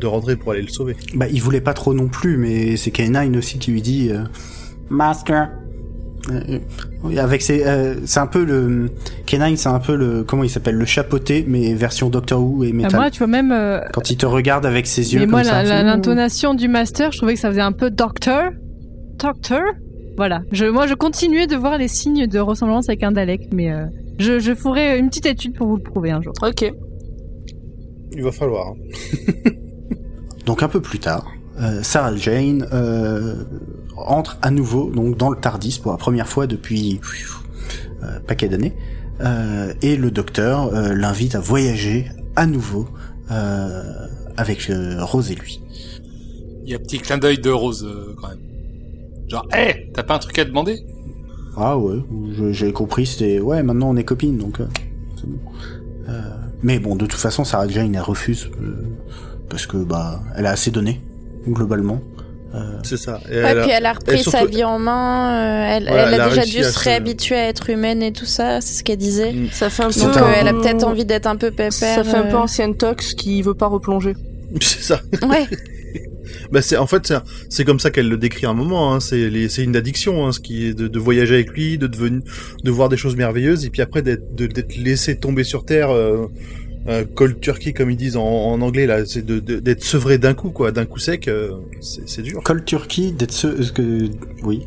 [0.00, 0.96] de rentrer pour aller le sauver.
[1.14, 4.22] Bah, il voulait pas trop non plus, mais c'est K9 aussi qui lui dit euh,
[4.90, 5.50] Master,
[7.18, 8.90] avec ses, euh, c'est un peu le
[9.26, 12.70] K9, c'est un peu le comment il s'appelle le chapeauté, mais version Doctor Who et
[12.70, 13.00] Ah, métal.
[13.00, 13.52] moi, tu vois, même.
[13.52, 15.42] euh, Quand il te regarde avec ses yeux mais comme moi,
[15.82, 18.50] l'intonation du master, je trouvais que ça faisait un peu doctor.
[19.18, 19.60] Doctor
[20.16, 20.42] Voilà.
[20.52, 23.86] Je, moi, je continuais de voir les signes de ressemblance avec un Dalek, mais euh,
[24.18, 26.32] je, je ferai une petite étude pour vous le prouver un jour.
[26.42, 26.72] Ok.
[28.14, 28.68] Il va falloir.
[28.68, 29.50] hein.
[30.46, 31.24] Donc un peu plus tard,
[31.60, 33.36] euh, Sarah Jane euh,
[33.96, 37.00] entre à nouveau donc dans le Tardis pour la première fois depuis
[38.02, 38.74] euh, paquet d'années,
[39.20, 42.88] euh, et le docteur euh, l'invite à voyager à nouveau
[43.30, 43.82] euh,
[44.36, 45.60] avec Rose et lui.
[46.64, 47.86] Il y a un petit clin d'œil de Rose
[48.20, 48.40] quand même.
[49.28, 50.80] Genre, hé, t'as pas un truc à demander?
[51.56, 51.98] Ah ouais,
[52.50, 54.58] j'ai compris, c'était ouais maintenant on est copines donc
[55.16, 55.38] c'est bon.
[56.62, 58.50] Mais bon de toute façon Sarah Jane elle refuse
[59.48, 61.00] parce que bah elle a assez donné
[61.46, 62.00] globalement.
[62.54, 63.18] Euh, C'est ça.
[63.30, 65.84] Et Ouais, elle a- puis elle a repris surtout- sa vie en main, euh, elle,
[65.84, 68.60] Voilà, elle elle a a déjà dû se réhabituer à être humaine et tout ça,
[68.60, 69.32] c'est ce qu'elle disait.
[69.32, 69.48] Mm.
[69.52, 70.00] Ça fait un peu.
[70.00, 71.72] Donc C'est euh, elle a peut-être envie d'être un peu pépère.
[71.72, 74.14] Ça fait un peu euh, ancienne tox qui veut pas replonger.
[74.60, 75.00] C'est ça.
[75.22, 75.46] Ouais,
[76.50, 77.14] Bah c'est en fait c'est
[77.48, 78.92] c'est comme ça qu'elle le décrit à un moment.
[78.94, 79.00] Hein.
[79.00, 82.20] C'est c'est une addiction, hein, ce qui est de, de voyager avec lui, de devenir,
[82.62, 85.90] de voir des choses merveilleuses, et puis après d'être de- d'être laissé tomber sur terre,
[85.90, 86.26] euh,
[86.88, 90.18] euh, cold turkey comme ils disent en, en anglais là, c'est de- de- d'être sevré
[90.18, 92.40] d'un coup quoi, d'un coup sec, euh, c'est c'est dur.
[92.44, 94.08] Cold Turkey d'être ce que
[94.42, 94.66] oui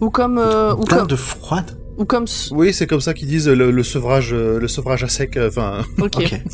[0.00, 0.38] Ou comme.
[0.38, 1.70] euh, ou, comme de froide.
[1.98, 2.24] ou comme.
[2.50, 5.36] Oui, c'est comme ça qu'ils disent le, le sevrage, euh, le sevrage à sec.
[5.36, 6.40] euh, Enfin, Ok.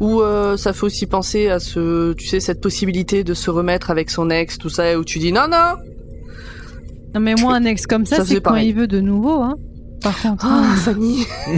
[0.00, 2.12] Ou euh, ça fait aussi penser à ce.
[2.12, 5.32] Tu sais, cette possibilité de se remettre avec son ex, tout ça, où tu dis
[5.32, 5.74] non, non
[7.14, 8.68] Non, mais moi, un ex comme ça, Ça, c'est quand pareil.
[8.68, 9.54] il veut de nouveau, hein.
[10.02, 11.24] Par contre, Ah, Fanny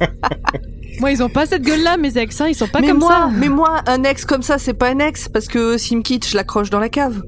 [1.00, 3.08] moi, ils ont pas cette gueule-là, mes ex, hein, ils sont pas mais comme moi,
[3.10, 3.28] ça.
[3.36, 6.70] Mais moi, un ex comme ça, c'est pas un ex, parce que Simkit, je l'accroche
[6.70, 7.22] dans la cave.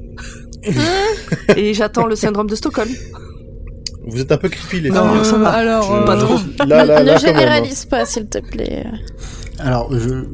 [1.56, 2.88] Et j'attends le syndrome de Stockholm.
[4.06, 5.20] vous êtes un peu creepy les Non, filles.
[5.20, 5.48] Euh, ça va.
[5.50, 6.38] alors, Je- Pas euh, trop.
[6.66, 7.20] Là, là, ne là, même.
[7.20, 8.84] généralise pas s'il te plaît.
[9.58, 10.24] Alors je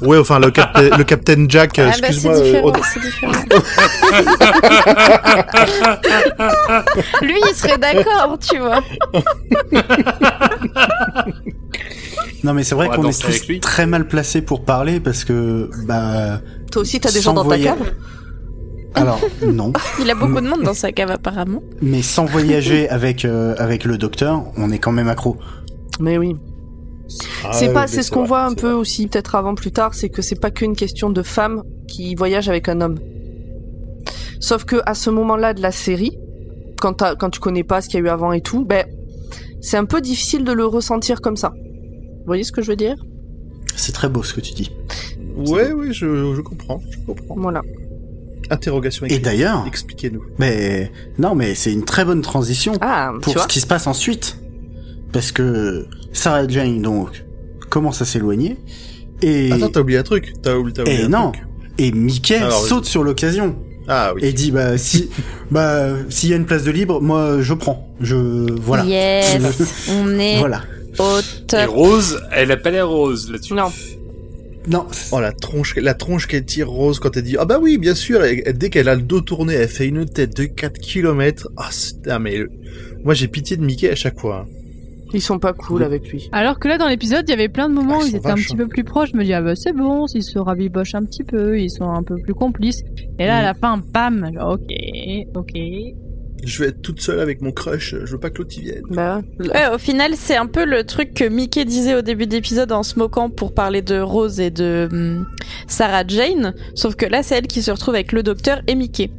[0.00, 2.36] Ouais, enfin le, capta- le Captain Jack, euh, Ah bah c'est excuse-moi.
[2.36, 3.32] euh, différent, au- c'est différent.
[7.22, 8.80] Lui il serait d'accord, tu vois.
[12.44, 16.40] non mais c'est vrai qu'on est tous très mal placés pour parler parce que bah
[16.70, 17.92] Toi aussi, t'as des gens dans ta cave
[18.94, 21.62] alors non Il a beaucoup de monde dans sa cave apparemment.
[21.82, 25.36] mais sans voyager avec euh, avec le docteur on est quand même accro.
[26.00, 26.36] Mais oui.
[27.42, 28.76] Ah, c'est pas, c'est ce qu'on voit un peu vrai.
[28.76, 32.48] aussi peut-être avant plus tard, c'est que c'est pas qu'une question de femme qui voyage
[32.48, 32.98] avec un homme.
[34.40, 36.18] Sauf que à ce moment-là de la série,
[36.80, 38.84] quand, quand tu connais pas ce qu'il y a eu avant et tout, ben
[39.60, 41.52] c'est un peu difficile de le ressentir comme ça.
[42.18, 42.96] Vous voyez ce que je veux dire?
[43.76, 44.70] C'est très beau ce que tu dis.
[45.36, 47.36] Ouais, oui, je, je comprends, je comprends.
[47.36, 47.62] Voilà.
[48.50, 49.04] Interrogation.
[49.06, 49.24] Et écrite.
[49.24, 50.22] d'ailleurs, expliquez-nous.
[50.38, 54.38] mais non mais c'est une très bonne transition Ah, pour ce qui se passe ensuite
[55.12, 57.24] parce que Sarah Jane donc
[57.68, 58.56] commence à s'éloigner
[59.22, 60.32] et Attends, t'as oublié un truc.
[60.42, 61.44] T'as oublié, t'as oublié et un non truc.
[61.78, 63.54] et Mickey Alors, saute sur l'occasion
[63.86, 64.22] Ah oui.
[64.24, 65.10] et dit bah si
[65.50, 68.16] bah s'il y a une place de libre moi je prends je
[68.62, 70.62] voilà Yes, on est voilà
[71.00, 71.64] au Et.
[71.66, 73.54] Rose, elle a pas l'air rose là-dessus.
[73.54, 73.70] Non.
[74.68, 77.78] non Oh la tronche, la tronche qu'elle tire Rose quand elle dit ah bah oui
[77.78, 80.44] bien sûr et, et dès qu'elle a le dos tourné elle fait une tête de
[80.44, 81.48] 4 km.
[81.56, 82.38] Ah c'est- ah, mais
[83.04, 84.46] moi j'ai pitié de Mickey à chaque fois.
[84.48, 84.52] hein.
[85.14, 86.28] Ils sont pas cool avec lui.
[86.32, 88.28] Alors que là, dans l'épisode, il y avait plein de moments Ah, où ils étaient
[88.28, 88.56] un petit hein.
[88.58, 89.08] peu plus proches.
[89.14, 91.88] Je me dis, ah bah c'est bon, s'ils se rabibochent un petit peu, ils sont
[91.88, 92.82] un peu plus complices.
[93.18, 94.70] Et là, à la fin, bam, genre, ok,
[95.34, 95.52] ok.
[96.44, 97.94] Je vais être toute seule avec mon crush.
[98.04, 98.82] Je veux pas que l'autre y vienne.
[98.90, 102.70] Bah, Ouais, au final, c'est un peu le truc que Mickey disait au début d'épisode
[102.72, 105.26] en se moquant pour parler de Rose et de hum,
[105.66, 106.54] Sarah Jane.
[106.74, 109.10] Sauf que là, c'est elle qui se retrouve avec le docteur et Mickey.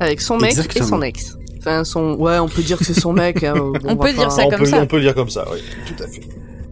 [0.00, 0.86] avec son mec Exactement.
[0.86, 1.36] et son ex.
[1.58, 2.14] Enfin, son.
[2.14, 3.42] Ouais, on peut dire que c'est son mec.
[3.42, 4.80] hein, bon, On peut dire ça on, comme peut, ça.
[4.82, 6.22] on peut le dire comme ça, oui, tout à fait.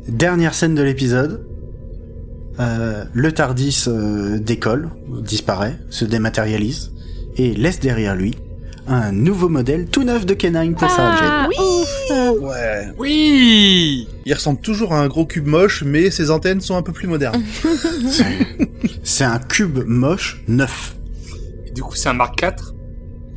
[0.08, 1.44] Dernière scène de l'épisode.
[2.60, 4.90] Euh, le Tardis euh, décolle,
[5.22, 6.90] disparaît, se dématérialise
[7.36, 8.34] et laisse derrière lui
[8.88, 10.88] un nouveau modèle tout neuf de K9 pour.
[10.98, 12.88] Ah, ouf Ouais.
[12.98, 16.92] Oui Il ressemble toujours à un gros cube moche, mais ses antennes sont un peu
[16.92, 17.42] plus modernes.
[19.02, 20.96] C'est- un cube moche neuf.
[21.66, 22.50] Et Du coup, c'est un Mark IV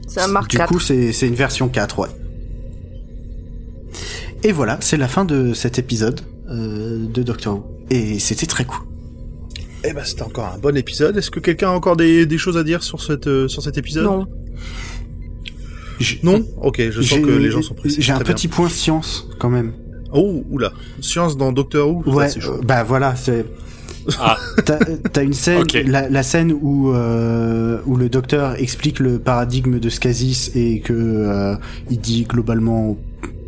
[0.08, 0.68] C'est un Mark Du 4.
[0.72, 2.08] coup, c'est c'est une version 4, ouais.
[4.44, 7.66] Et voilà, c'est la fin de cet épisode euh, de Doctor Who.
[7.90, 8.80] Et c'était très cool.
[9.84, 11.18] Eh ben c'était encore un bon épisode.
[11.18, 13.78] Est-ce que quelqu'un a encore des, des choses à dire sur, cette, euh, sur cet
[13.78, 14.06] épisode?
[14.06, 14.28] Non.
[16.24, 18.02] Non Ok, je sens que les gens sont pressés.
[18.02, 18.26] J'ai un bien.
[18.26, 19.74] petit point science quand même.
[20.14, 20.74] Oh, oula.
[21.00, 22.58] Science dans Doctor Who Ouais, ça, c'est chaud.
[22.60, 23.46] euh, bah voilà, c'est
[24.20, 24.36] Ah,
[25.14, 29.90] T'as une scène, la, la scène où euh, où le docteur explique le paradigme de
[29.90, 31.56] Scasis et que euh,
[31.90, 32.98] il dit globalement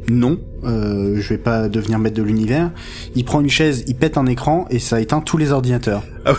[0.09, 2.71] non, euh, je vais pas devenir maître de l'univers.
[3.15, 6.03] Il prend une chaise, il pète un écran et ça éteint tous les ordinateurs.
[6.25, 6.33] Ah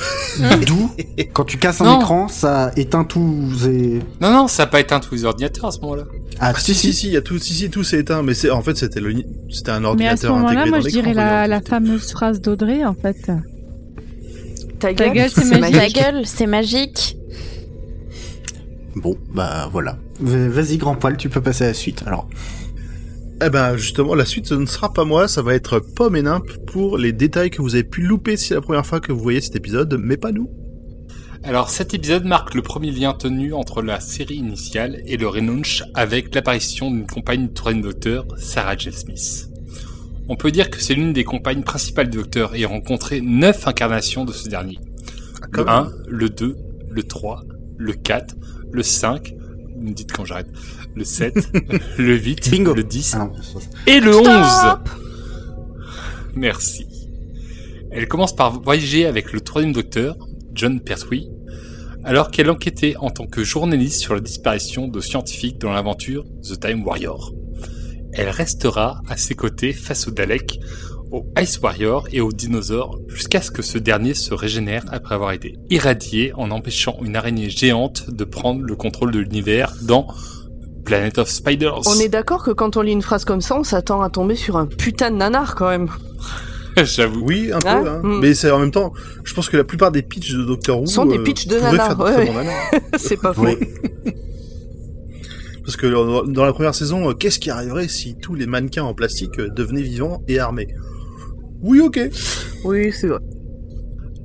[0.67, 0.91] D'où
[1.33, 1.99] quand tu casses un Non.
[2.01, 3.35] écran, ça éteint tous
[3.67, 4.01] les.
[4.21, 6.05] non, non, ça n'a pas éteint tous les ordinateurs à ce moment-là.
[6.41, 8.35] Ah, Ah, si, si, si, il y a tout, si, si, tout s'est éteint, mais
[8.35, 9.15] c'est, en fait, c'était le,
[9.51, 12.85] c'était un Mais à ce ordinateur moment-là, moi je dirais la, la fameuse phrase d'Audrey
[12.85, 13.31] en fait.
[14.81, 15.95] Ta Ta gueule, c'est Ta magique.
[15.95, 17.17] gueule, c'est magique.
[18.97, 19.97] Bon, bah voilà.
[20.21, 22.03] Vas-y, grand poil, tu peux passer à la suite.
[22.07, 22.29] Alors,
[23.43, 26.23] Eh ben, justement, la suite, ce ne sera pas moi, ça va être Pomme et
[26.23, 29.13] Nimp pour les détails que vous avez pu louper si c'est la première fois que
[29.13, 30.49] vous voyez cet épisode, mais pas nous.
[31.43, 35.83] Alors cet épisode marque le premier lien tenu entre la série initiale et le relaunch
[35.93, 38.93] avec l'apparition d'une compagne du troisième docteur, Sarah J.
[38.93, 39.51] Smith.
[40.29, 44.25] On peut dire que c'est l'une des compagnes principales du docteur et rencontré neuf incarnations
[44.25, 44.79] de ce dernier.
[45.53, 46.57] Quand Le 1, le 2,
[46.89, 47.45] le 3,
[47.77, 48.37] le 4,
[48.73, 49.35] le 5,
[49.77, 50.49] vous me dites quand j'arrête,
[50.95, 51.51] le 7,
[51.99, 52.75] le 8, Bingo.
[52.75, 53.33] le 10 ah non,
[53.87, 54.25] et le 11.
[54.25, 54.89] Stop
[56.37, 56.87] Merci.
[57.91, 60.17] Elle commence par voyager avec le troisième docteur,
[60.53, 61.31] John Pertwee,
[62.03, 66.59] alors qu'elle enquêtait en tant que journaliste sur la disparition de scientifiques dans l'aventure The
[66.61, 67.33] Time Warrior.
[68.13, 70.59] Elle restera à ses côtés face au Dalek,
[71.11, 75.33] au Ice Warrior et au dinosaure jusqu'à ce que ce dernier se régénère après avoir
[75.33, 80.09] été irradié en empêchant une araignée géante de prendre le contrôle de l'univers dans
[80.85, 81.81] Planet of Spiders.
[81.87, 84.37] On est d'accord que quand on lit une phrase comme ça, on s'attend à tomber
[84.37, 85.89] sur un putain de nanar quand même.
[86.77, 87.23] J'avoue.
[87.25, 88.01] Oui, un peu, Ah, hein.
[88.03, 88.21] mm.
[88.21, 88.93] mais c'est en même temps,
[89.25, 91.59] je pense que la plupart des pitchs de Doctor Who Sont des euh, pitchs de
[91.59, 92.33] nanar, ouais.
[92.97, 93.45] C'est pas faux.
[93.45, 93.57] Oui.
[95.65, 98.83] Parce que dans dans la première saison, euh, qu'est-ce qui arriverait si tous les mannequins
[98.85, 100.69] en plastique euh, devenaient vivants et armés?
[101.63, 102.01] Oui, ok.
[102.65, 103.21] Oui, c'est vrai.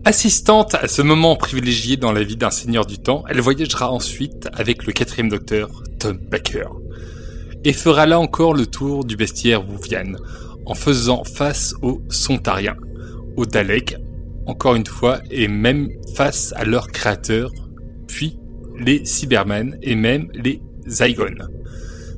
[0.06, 4.50] Assistante à ce moment privilégié dans la vie d'un seigneur du temps, elle voyagera ensuite
[4.54, 5.70] avec le quatrième docteur,
[6.00, 6.70] Tom Baker,
[7.64, 10.14] et fera là encore le tour du bestiaire Wuvian,
[10.66, 12.78] en faisant face aux Sontariens,
[13.36, 13.98] aux Daleks,
[14.46, 17.52] encore une fois, et même face à leurs créateurs,
[18.08, 18.40] puis
[18.80, 21.48] les Cybermen et même les Zygons.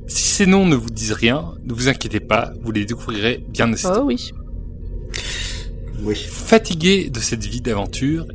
[0.06, 3.72] Si ces noms ne vous disent rien, ne vous inquiétez pas, vous les découvrirez bien
[3.72, 3.88] assez.
[3.88, 4.30] Oh oui.
[6.02, 6.16] Oui.
[6.16, 8.26] Fatiguée de cette vie d'aventure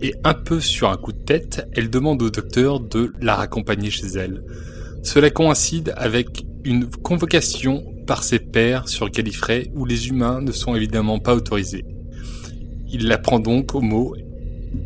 [0.00, 3.90] et un peu sur un coup de tête, elle demande au docteur de la raccompagner
[3.90, 4.42] chez elle.
[5.02, 10.74] Cela coïncide avec une convocation par ses pairs sur Gallifrey où les humains ne sont
[10.74, 11.84] évidemment pas autorisés.
[12.90, 14.14] Il la prend donc au mot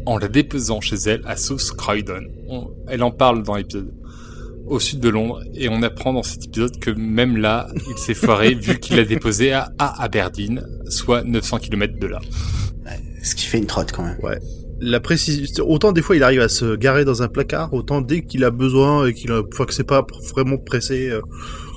[0.07, 2.25] en la déposant chez elle à South Croydon.
[2.49, 3.93] On- elle en parle dans l'épisode
[4.67, 8.15] au sud de Londres et on apprend dans cet épisode que même là, il s'est
[8.15, 12.21] foiré vu qu'il l'a déposé à, à Aberdeen, soit 900 km de là.
[13.23, 14.19] Ce qui fait une trotte quand même.
[14.79, 18.23] La précision, autant des fois il arrive à se garer dans un placard, autant dès
[18.23, 21.23] qu'il a besoin et qu'il a, fois que c'est pas vraiment pressé, euh,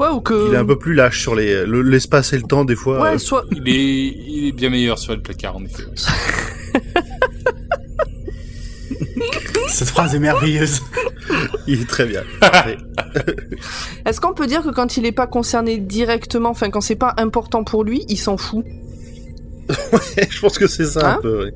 [0.02, 0.50] Ouais, ou que.
[0.50, 3.02] il est un peu plus lâche sur les, le- l'espace et le temps des fois.
[3.02, 3.46] Ouais, euh, soit.
[3.52, 5.84] Il est, il est bien meilleur sur le placard, en effet.
[9.70, 10.82] Cette phrase est merveilleuse.
[11.68, 12.24] il est très bien.
[14.06, 17.14] Est-ce qu'on peut dire que quand il est pas concerné directement, enfin quand c'est pas
[17.18, 18.66] important pour lui, il s'en fout?
[19.70, 21.16] Je pense que c'est ça Hein?
[21.18, 21.44] un peu.
[21.46, 21.54] ouais.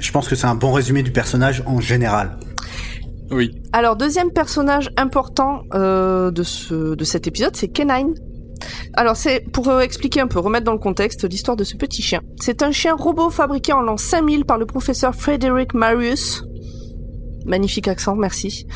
[0.00, 2.38] Je pense que c'est un bon résumé du personnage en général.
[3.30, 3.50] Oui.
[3.72, 8.14] Alors, deuxième personnage important euh, de, ce, de cet épisode, c'est Kenine.
[8.94, 12.02] Alors, c'est pour euh, expliquer un peu, remettre dans le contexte l'histoire de ce petit
[12.02, 12.20] chien.
[12.40, 16.44] C'est un chien robot fabriqué en l'an 5000 par le professeur Frederick Marius.
[17.44, 18.66] Magnifique accent, merci.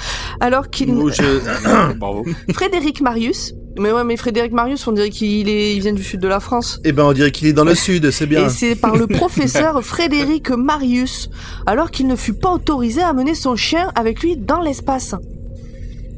[0.41, 0.95] Alors qu'il...
[1.99, 2.25] Bravo.
[2.53, 3.55] Frédéric Marius.
[3.79, 6.41] Mais ouais, mais Frédéric Marius, on dirait qu'il est, il vient du sud de la
[6.41, 6.81] France.
[6.85, 8.47] Eh ben, on dirait qu'il est dans le sud, c'est bien.
[8.47, 11.31] Et c'est par le professeur Frédéric Marius,
[11.66, 15.14] alors qu'il ne fut pas autorisé à mener son chien avec lui dans l'espace.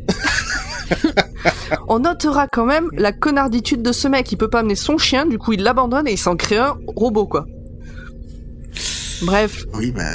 [1.88, 4.30] On notera quand même la connarditude de ce mec.
[4.32, 6.76] Il peut pas amener son chien, du coup il l'abandonne et il s'en crée un
[6.86, 7.46] robot, quoi.
[9.22, 10.14] Bref, Oui, bah.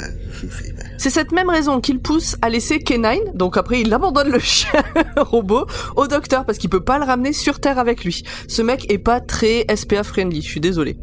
[0.98, 4.82] C'est cette même raison qu'il pousse à laisser Kenine, donc après il abandonne le chien
[5.16, 8.24] robot, au docteur parce qu'il peut pas le ramener sur Terre avec lui.
[8.48, 10.98] Ce mec est pas très SPA friendly, je suis désolé.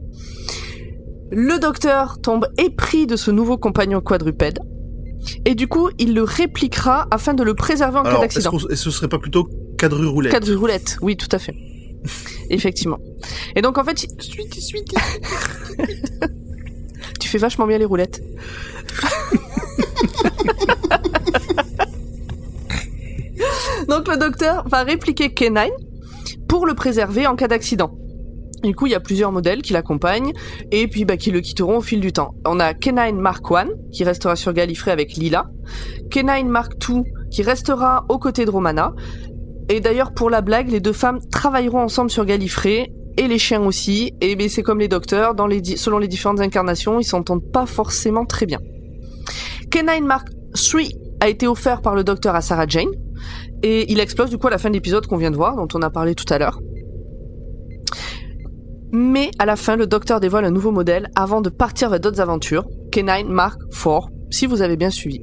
[1.32, 4.60] Le docteur tombe épris de ce nouveau compagnon quadrupède.
[5.46, 8.52] Et du coup, il le répliquera afin de le préserver en cas Alors, d'accident.
[8.52, 10.32] que ce serait pas plutôt quadru roulette?
[10.32, 11.56] Cadre roulette, oui, tout à fait.
[12.50, 13.00] Effectivement.
[13.56, 14.96] Et donc en fait, Sweetie, sweetie.
[17.20, 18.22] tu fais vachement bien les roulettes.
[23.88, 25.72] donc le docteur va répliquer Kenine
[26.48, 27.92] pour le préserver en cas d'accident.
[28.64, 30.34] Du coup, il y a plusieurs modèles qui l'accompagnent
[30.72, 32.34] et puis bah, qui le quitteront au fil du temps.
[32.46, 35.52] On a Kenine Mark I qui restera sur Gallifrey avec Lila,
[36.10, 38.94] Kenine Mark II qui restera aux côtés de Romana.
[39.70, 43.64] Et d'ailleurs, pour la blague, les deux femmes travailleront ensemble sur Gallifrey et les chiens
[43.64, 44.14] aussi.
[44.22, 45.36] Et c'est comme les docteurs,
[45.76, 48.60] selon les différentes incarnations, ils s'entendent pas forcément très bien.
[49.76, 52.88] Kenine Mark III a été offert par le docteur à Sarah Jane
[53.62, 55.68] et il explose du coup à la fin de l'épisode qu'on vient de voir, dont
[55.74, 56.62] on a parlé tout à l'heure.
[58.94, 62.22] Mais à la fin, le docteur dévoile un nouveau modèle avant de partir vers d'autres
[62.22, 65.20] aventures, K9 Mark IV, si vous avez bien suivi.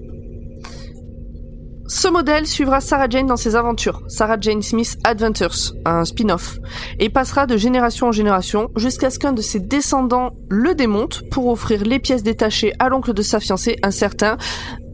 [1.95, 6.59] Ce modèle suivra Sarah Jane dans ses aventures, Sarah Jane Smith Adventures, un spin-off,
[6.99, 11.49] et passera de génération en génération jusqu'à ce qu'un de ses descendants le démonte pour
[11.49, 14.39] offrir les pièces détachées à l'oncle de sa fiancée, un certain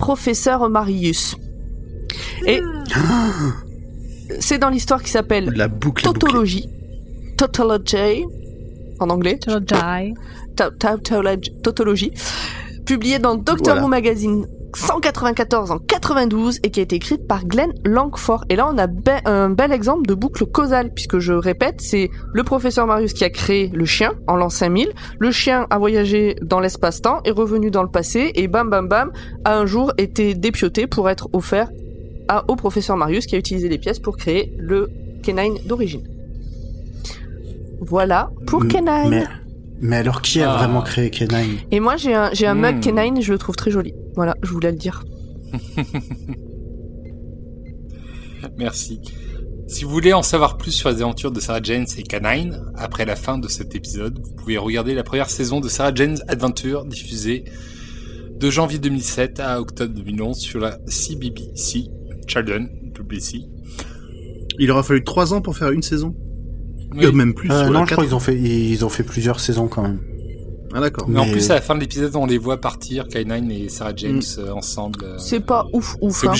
[0.00, 1.36] professeur Marius.
[2.48, 2.60] Et
[4.40, 6.02] c'est dans l'histoire qui s'appelle La boucle.
[6.02, 6.68] Tautologie.
[7.36, 8.24] Tautology.
[8.98, 9.38] En anglais.
[10.56, 11.52] Tautology.
[11.62, 12.12] Tautologie.
[12.84, 13.82] Publié dans Doctor Voilà.
[13.82, 18.44] Who Magazine 194 en 92 et qui a été écrite par Glenn Langford.
[18.48, 22.10] Et là, on a be- un bel exemple de boucle causale, puisque je répète, c'est
[22.32, 24.92] le professeur Marius qui a créé le chien en l'an 5000.
[25.18, 29.10] Le chien a voyagé dans l'espace-temps, est revenu dans le passé, et bam bam bam,
[29.44, 31.70] a un jour été dépioté pour être offert
[32.28, 34.90] à, au professeur Marius qui a utilisé les pièces pour créer le
[35.22, 36.02] K9 d'origine.
[37.80, 39.10] Voilà pour K9.
[39.80, 40.56] Mais, alors, qui a Ah.
[40.58, 42.80] vraiment créé K9 Et moi, j'ai un, j'ai un mug.
[42.80, 43.94] K9 et je le trouve très joli.
[44.16, 45.04] Voilà, je voulais le dire.
[48.56, 49.00] Merci.
[49.66, 53.04] Si vous voulez en savoir plus sur les aventures de Sarah Jane et Canine, après
[53.04, 56.84] la fin de cet épisode, vous pouvez regarder la première saison de Sarah Jane's Adventure
[56.86, 57.44] diffusée
[58.38, 61.84] de janvier 2007 à octobre 2011 sur la CBBC,
[62.26, 62.68] Children
[62.98, 63.42] BBC.
[64.58, 66.16] Il aura fallu trois ans pour faire une saison?
[66.94, 67.12] Oui.
[67.12, 67.50] Même plus.
[67.50, 70.00] Euh, Non, je crois qu'ils ont fait, ils ont fait plusieurs saisons quand même.
[70.74, 71.08] Ah d'accord.
[71.08, 73.92] Mais en plus, à la fin de l'épisode, on les voit partir, K9 et Sarah
[73.96, 75.00] James euh, ensemble.
[75.02, 76.16] euh, C'est pas ouf ouf.
[76.20, 76.32] C'est hein.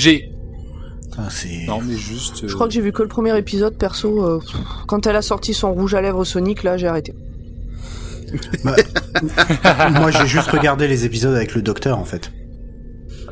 [1.17, 1.27] Ah.
[1.67, 2.47] Non, mais juste.
[2.47, 4.23] Je crois que j'ai vu que le premier épisode, perso.
[4.23, 4.55] euh, pff,
[4.87, 7.13] quand elle a sorti son rouge à lèvres Sonic, là, j'ai arrêté.
[9.99, 12.31] Moi, j'ai juste regardé les épisodes avec le docteur en fait.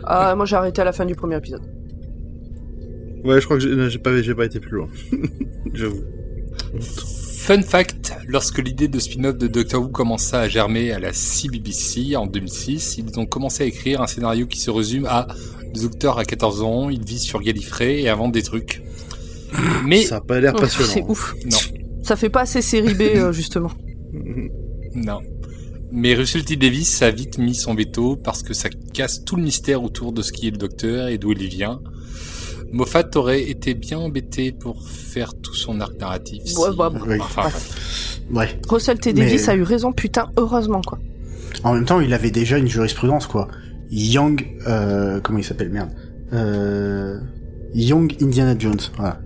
[0.04, 1.62] Ah, moi, j'ai arrêté à la fin du premier épisode.
[3.24, 4.88] Ouais, je crois que j'ai j'ai pas, j'ai pas été plus loin.
[5.74, 6.02] J'avoue.
[6.80, 12.16] Fun fact, lorsque l'idée de spin-off de Doctor Who commença à germer à la CBBC
[12.18, 15.28] en 2006, ils ont commencé à écrire un scénario qui se résume à
[15.74, 18.82] le Docteur a 14 ans, il vit sur Gallifrey et invente des trucs.
[19.86, 20.92] Mais Ça a pas l'air Ouf, passionnant.
[20.92, 21.36] C'est ouf.
[21.46, 21.58] non,
[22.04, 23.72] Ça fait pas assez série B, euh, justement.
[24.96, 25.20] non.
[25.92, 29.44] Mais Russell T Davis a vite mis son veto parce que ça casse tout le
[29.44, 31.80] mystère autour de ce qui est le Docteur et d'où il vient.
[32.72, 36.44] Moffat aurait été bien embêté pour faire tout son arc narratif.
[36.46, 37.18] si- Ouais, bah, Oui.
[37.20, 37.50] Enfin.
[38.32, 38.60] Ouais.
[38.68, 39.14] Russell T.
[39.14, 41.00] Mais- Davis a eu raison, putain, heureusement, quoi.
[41.64, 43.48] En même temps, il avait déjà une jurisprudence quoi.
[43.90, 45.90] Young, euh, comment il s'appelle merde.
[46.34, 47.20] Euh,
[47.74, 48.80] Young Indiana Jones.
[48.98, 49.20] Voilà,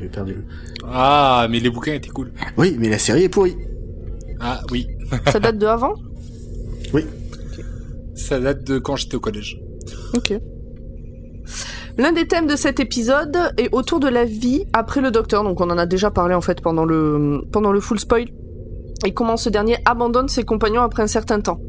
[0.00, 0.34] j'ai perdu.
[0.34, 0.44] le-
[0.84, 2.32] Ah, mais les bouquins étaient cool.
[2.56, 3.56] Oui, mais la série est pourrie.
[4.40, 4.88] Ah oui,
[5.32, 5.94] Ça date de avant?
[8.14, 9.60] Ça date de quand j'étais au collège.
[10.14, 10.34] Ok.
[11.98, 15.60] L'un des thèmes de cet épisode est autour de la vie après le docteur, donc
[15.60, 18.26] on en a déjà parlé en fait pendant le, pendant le full spoil,
[19.04, 21.60] et comment ce dernier abandonne ses compagnons après un certain temps.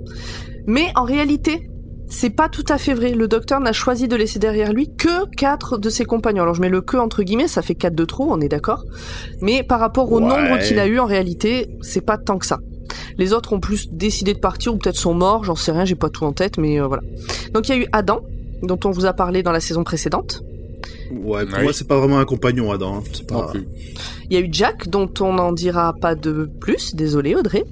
[0.68, 1.68] Mais en réalité,
[2.10, 3.14] c'est pas tout à fait vrai.
[3.14, 6.44] Le docteur n'a choisi de laisser derrière lui que quatre de ses compagnons.
[6.44, 8.84] Alors je mets le que entre guillemets, ça fait quatre de trop, on est d'accord.
[9.42, 10.28] Mais par rapport au Ouais.
[10.28, 12.60] nombre qu'il a eu en réalité, c'est pas tant que ça.
[13.18, 15.96] Les autres ont plus décidé de partir ou peut-être sont morts, j'en sais rien, j'ai
[15.96, 17.04] pas tout en tête, mais euh, voilà.
[17.54, 18.22] Donc il y a eu Adam,
[18.64, 20.42] dont on vous a parlé dans la saison précédente.
[21.12, 21.64] Ouais, pour Oui.
[21.64, 22.98] moi, c'est pas vraiment un compagnon, Adam.
[22.98, 23.04] hein.
[23.14, 23.52] C'est Non pas...
[23.52, 23.68] plus.
[24.30, 27.64] Il y a eu Jack, dont on n'en dira pas de plus, désolé Audrey.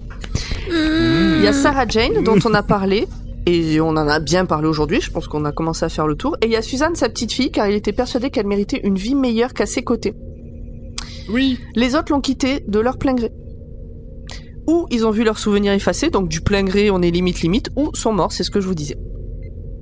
[0.69, 3.07] Il y a Sarah Jane, dont on a parlé,
[3.45, 6.15] et on en a bien parlé aujourd'hui, je pense qu'on a commencé à faire le
[6.15, 6.35] tour.
[6.41, 8.95] Et il y a Suzanne, sa petite fille, car il était persuadé qu'elle méritait une
[8.97, 10.13] vie meilleure qu'à ses côtés.
[11.29, 11.59] Oui.
[11.75, 13.31] Les autres l'ont quitté de leur plein gré.
[14.67, 17.69] Ou ils ont vu leurs souvenirs effacés, donc du plein gré on est limite limite,
[17.77, 18.97] ou sont morts, c'est ce que je vous disais.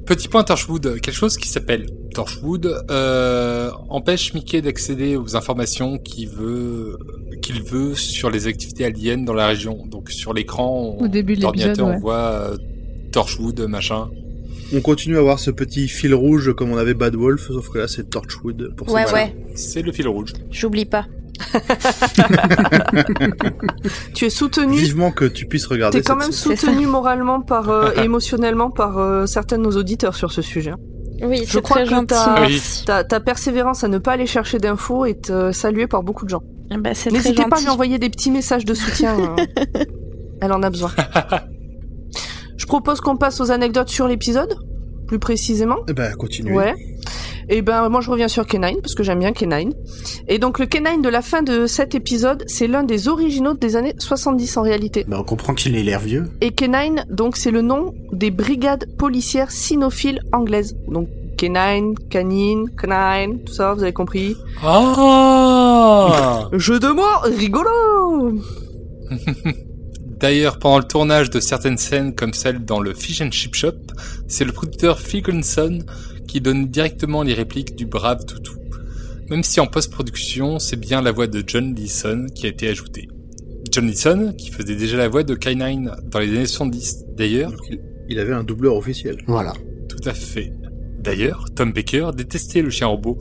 [0.05, 6.29] Petit point Torchwood, quelque chose qui s'appelle Torchwood euh, empêche Mickey d'accéder aux informations qu'il
[6.29, 6.97] veut
[7.41, 9.85] qu'il veut sur les activités aliens dans la région.
[9.87, 11.95] Donc sur l'écran, on- Au début de d'ordinateur, l'épisode, ouais.
[11.97, 12.57] on voit euh,
[13.11, 14.09] Torchwood, machin.
[14.73, 17.79] On continue à avoir ce petit fil rouge comme on avait Bad Wolf, sauf que
[17.79, 18.73] là, c'est Torchwood.
[18.75, 20.33] Pour Ouais, ouais, C'est le fil rouge.
[20.51, 21.05] j'oublie pas.
[24.13, 27.69] Tu es soutenu Vivement que tu puisses regarder T'es quand cette même soutenu moralement par,
[27.69, 30.71] euh, et émotionnellement par euh, certains de nos auditeurs sur ce sujet.
[30.71, 30.77] hein.
[31.21, 32.61] Oui, Je c'est crois très que Oui.
[32.85, 36.29] Ta, ta persévérance à ne pas aller chercher d'infos est euh, saluée par beaucoup de
[36.29, 36.41] gens.
[36.71, 39.17] Ah Bah, N'hésitez pas à lui envoyer des petits messages de soutien.
[39.19, 39.35] euh.
[40.41, 40.91] Elle en a besoin.
[42.57, 44.53] Je propose qu'on passe aux anecdotes sur l'épisode,
[45.07, 45.77] plus précisément.
[45.87, 46.53] Eh ben, continuez.
[46.53, 46.73] Ouais.
[47.49, 49.73] Et ben moi je reviens sur Kenine parce que j'aime bien Kenine.
[50.27, 53.75] Et donc le Kenine de la fin de cet épisode, c'est l'un des originaux des
[53.75, 55.05] années 70 en réalité.
[55.07, 56.25] Bah, on comprend qu'il ait l'air vieux.
[56.41, 60.75] Et Kenine, donc c'est le nom des brigades policières cynophiles anglaises.
[60.87, 64.35] Donc Kenine, Canine, Canine, tout ça, vous avez compris.
[64.63, 68.39] Ah Jeu de mots, rigolo
[70.19, 73.73] D'ailleurs, pendant le tournage de certaines scènes comme celle dans le Fish and Chip Shop,
[74.27, 75.79] c'est le producteur Fickenson
[76.35, 78.57] qui donne directement les répliques du brave toutou.
[79.29, 83.07] Même si en post-production, c'est bien la voix de John Leeson qui a été ajoutée.
[83.71, 87.05] John Leeson, qui faisait déjà la voix de K9 dans les années 70.
[87.15, 87.53] D'ailleurs,
[88.09, 89.23] il avait un doubleur officiel.
[89.27, 89.53] Voilà.
[89.87, 90.51] tout à fait.
[90.99, 93.17] D'ailleurs, Tom Baker détestait le chien robot,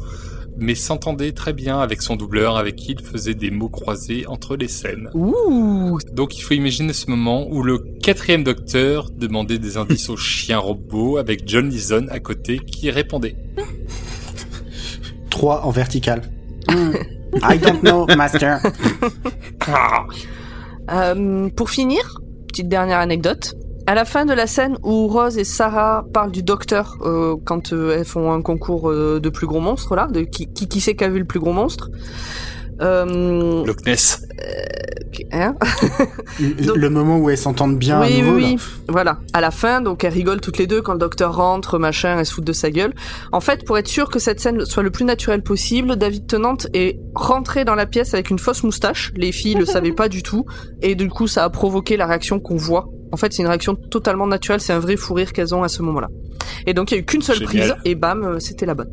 [0.57, 4.57] mais s'entendait très bien avec son doubleur avec qui il faisait des mots croisés entre
[4.57, 5.11] les scènes.
[5.15, 10.17] Ouh Donc il faut imaginer ce moment où le quatrième docteur demandait des indices au
[10.17, 13.37] chien robot avec John Leeson à côté qui répondait.
[15.31, 16.23] 3 en vertical.
[16.69, 18.61] I don't know, master.
[20.91, 23.55] Euh, pour finir, petite dernière anecdote.
[23.87, 27.73] À la fin de la scène où Rose et Sarah parlent du docteur euh, quand
[27.73, 30.81] euh, elles font un concours euh, de plus gros monstres là, de qui qui, qui
[30.81, 31.91] c'est qui a vu le plus gros monstre.
[32.81, 34.27] Euh, Loch Ness.
[35.33, 35.55] hein
[36.41, 38.49] Le, Donc- le moment où elles s'entendent bien oui, à nouveau, oui, là.
[38.49, 38.57] oui.
[38.89, 39.19] Voilà.
[39.33, 42.27] À la fin, donc elles rigolent toutes les deux quand le docteur rentre, machin, elles
[42.27, 42.93] se foutent de sa gueule.
[43.33, 46.57] En fait, pour être sûr que cette scène soit le plus naturelle possible, David Tennant
[46.73, 49.13] est rentré dans la pièce avec une fausse moustache.
[49.15, 50.45] Les filles le savaient pas du tout,
[50.83, 52.89] et du coup, ça a provoqué la réaction qu'on voit.
[53.15, 54.61] En fait, c'est une réaction totalement naturelle.
[54.61, 56.09] C'est un vrai fou rire qu'elles ont à ce moment-là.
[56.67, 57.47] Et donc, il y a eu qu'une seule Génial.
[57.71, 58.91] prise, et bam, euh, c'était la bonne.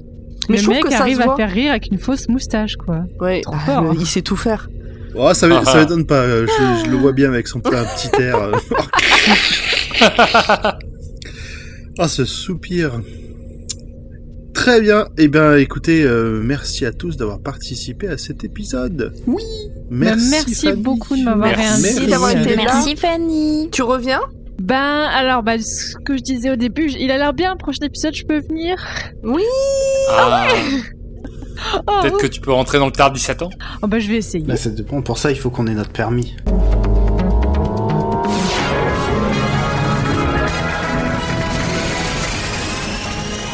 [0.48, 1.36] Mais je le mec que ça arrive à voit.
[1.36, 3.04] faire rire avec une fausse moustache, quoi.
[3.20, 4.70] Ouais, Trop ah, le- il sait tout faire.
[5.16, 5.78] Oh, ça, Ah, ah.
[5.80, 6.22] m'étonne pas.
[6.22, 8.36] euh, Je, je le vois bien avec son petit, un petit air.
[8.38, 8.52] euh.
[12.00, 13.02] Ah, ce soupir.
[14.62, 15.07] Très bien.
[15.18, 19.12] Eh bien, écoutez, euh, merci à tous d'avoir participé à cet épisode.
[19.26, 19.41] Oui.
[19.89, 20.30] Merci.
[20.30, 20.82] Bah, merci Fanny.
[20.84, 22.07] beaucoup de m'avoir Merci réinvité.
[22.12, 22.64] d'avoir été là.
[22.66, 23.70] Merci Fanny.
[23.72, 24.22] Tu reviens?
[24.62, 28.14] Ben, alors, bah, ce que je disais au début, il a l'air bien, prochain épisode,
[28.14, 28.78] je peux venir
[30.12, 30.47] Ah,
[31.88, 33.49] Oh, Peut-être que tu peux rentrer dans le tard 17 ans.
[33.82, 34.45] oh, bah, je vais essayer.
[34.45, 35.01] Là, ça dépend.
[35.01, 36.36] Pour ça, il faut qu'on ait notre permis.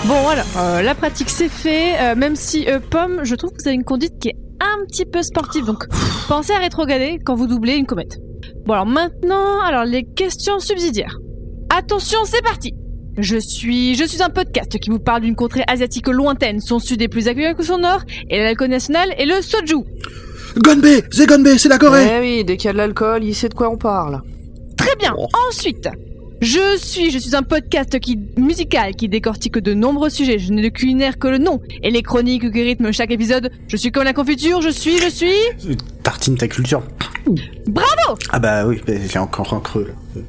[0.07, 3.61] Bon, alors, euh, la pratique c'est fait, euh, même si, euh, Pomme, je trouve que
[3.61, 5.83] vous avez une conduite qui est un petit peu sportive, donc
[6.29, 8.17] pensez à rétrograder quand vous doublez une comète.
[8.65, 11.17] Bon, alors maintenant, alors les questions subsidiaires.
[11.69, 12.73] Attention, c'est parti
[13.17, 16.59] je suis, je suis un podcast qui vous parle d'une contrée asiatique lointaine.
[16.61, 19.83] Son sud est plus accueillant que son nord, et l'alcool national est le soju.
[20.57, 22.07] Gonbe, c'est Gonbe, c'est la Corée.
[22.09, 24.21] Eh oui, dès qu'il y a de l'alcool, il sait de quoi on parle.
[24.77, 25.13] Très bien.
[25.17, 25.27] Oh.
[25.49, 25.89] Ensuite,
[26.41, 30.37] je suis, je suis un podcast qui musical qui décortique de nombreux sujets.
[30.37, 33.51] Je n'ai de culinaire que le nom et les chroniques qui rythment chaque épisode.
[33.67, 34.61] Je suis comme la confiture.
[34.61, 35.77] Je suis, je suis.
[36.03, 36.83] Tartine ta culture.
[37.67, 38.81] Bravo Ah bah oui,
[39.11, 40.21] j'ai encore un creux là.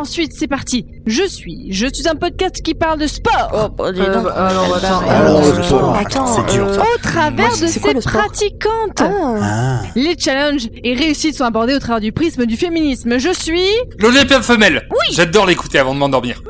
[0.00, 0.86] Ensuite, c'est parti.
[1.06, 4.24] Je suis, je suis un podcast qui parle de sport Oh, bon, dis Euh, donc.
[4.24, 6.80] bah, alors, attends, alors, elle- le sport, attends, c'est dur, euh, ça.
[6.82, 9.00] au travers moi, de ses pratiquantes.
[9.00, 9.36] Ah.
[9.42, 9.82] Ah.
[9.94, 13.18] Les challenges et réussites sont abordés au travers du prisme du féminisme.
[13.18, 13.60] Je suis.
[13.98, 14.88] L'Olympia femelle.
[14.90, 15.14] Oui.
[15.14, 16.42] J'adore l'écouter avant de m'endormir.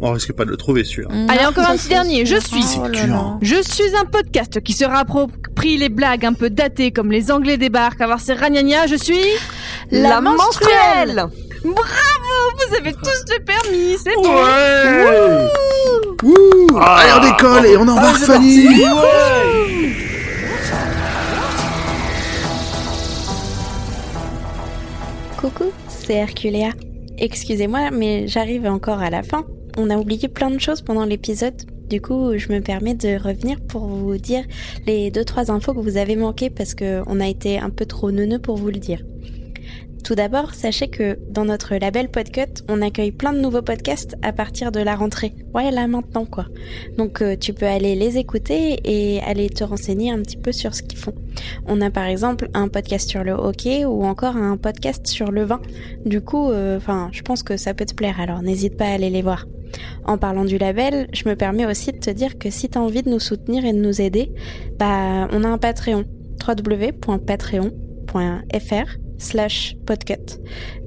[0.00, 1.08] On risque pas de le trouver, celui-là.
[1.28, 2.26] Allez, Non, encore un petit dernier.
[2.26, 2.64] Je suis.
[2.64, 3.38] C'est Oh dur.
[3.42, 7.58] Je suis un podcast qui se réapproprie les blagues un peu datées comme les Anglais
[7.58, 8.88] débarquent, avoir ses ragnagnas.
[8.88, 9.20] Je suis.
[9.92, 11.26] La menstruelle
[11.62, 14.28] Vous avez tous le permis, c'est bon.
[16.22, 18.84] Ouh, allez, on décolle et on embarque Fanny.
[25.36, 26.70] Coucou, c'est Herculea.
[27.18, 29.44] Excusez-moi, mais j'arrive encore à la fin.
[29.76, 31.54] On a oublié plein de choses pendant l'épisode.
[31.88, 34.44] Du coup, je me permets de revenir pour vous dire
[34.86, 37.86] les deux trois infos que vous avez manquées parce que on a été un peu
[37.86, 39.00] trop neuneux pour vous le dire.
[40.08, 44.32] Tout d'abord, sachez que dans notre label Podcut, on accueille plein de nouveaux podcasts à
[44.32, 45.34] partir de la rentrée.
[45.52, 46.46] Ouais, là maintenant quoi.
[46.96, 50.74] Donc euh, tu peux aller les écouter et aller te renseigner un petit peu sur
[50.74, 51.12] ce qu'ils font.
[51.66, 55.44] On a par exemple un podcast sur le hockey ou encore un podcast sur le
[55.44, 55.60] vin.
[56.06, 59.10] Du coup, enfin, je pense que ça peut te plaire, alors n'hésite pas à aller
[59.10, 59.44] les voir.
[60.06, 62.80] En parlant du label, je me permets aussi de te dire que si tu as
[62.80, 64.32] envie de nous soutenir et de nous aider,
[64.78, 66.06] bah on a un Patreon
[66.48, 70.40] www.patreon.fr slash podcut.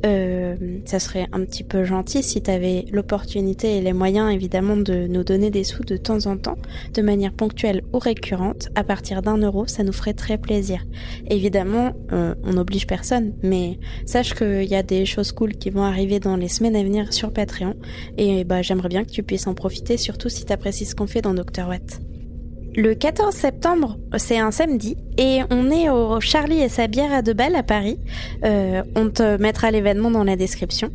[0.05, 0.55] Euh,
[0.86, 5.07] ça serait un petit peu gentil si tu avais l'opportunité et les moyens évidemment de
[5.07, 6.57] nous donner des sous de temps en temps,
[6.93, 8.69] de manière ponctuelle ou récurrente.
[8.75, 10.84] À partir d'un euro, ça nous ferait très plaisir.
[11.29, 15.84] Évidemment, euh, on n'oblige personne, mais sache qu'il y a des choses cool qui vont
[15.84, 17.75] arriver dans les semaines à venir sur Patreon.
[18.17, 21.07] Et bah j'aimerais bien que tu puisses en profiter, surtout si tu apprécies ce qu'on
[21.07, 21.67] fait dans Dr.
[21.67, 22.01] Watt.
[22.74, 27.22] Le 14 septembre, c'est un samedi, et on est au Charlie et sa bière à
[27.22, 27.99] deux balles à Paris.
[28.45, 30.89] Euh, on te mettra l'événement dans la description.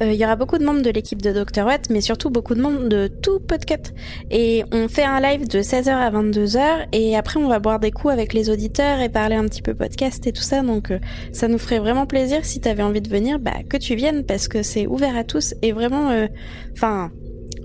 [0.00, 1.64] Euh, Il y aura beaucoup de membres de l'équipe de Dr.
[1.64, 3.92] Watt, mais surtout beaucoup de membres de tout Podcut.
[4.32, 7.92] Et on fait un live de 16h à 22h, et après on va boire des
[7.92, 10.62] coups avec les auditeurs et parler un petit peu podcast et tout ça.
[10.62, 10.98] Donc euh,
[11.32, 14.48] ça nous ferait vraiment plaisir si t'avais envie de venir, bah que tu viennes, parce
[14.48, 16.26] que c'est ouvert à tous, et vraiment,
[16.72, 17.12] enfin,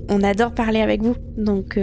[0.09, 1.15] on adore parler avec vous.
[1.37, 1.79] Donc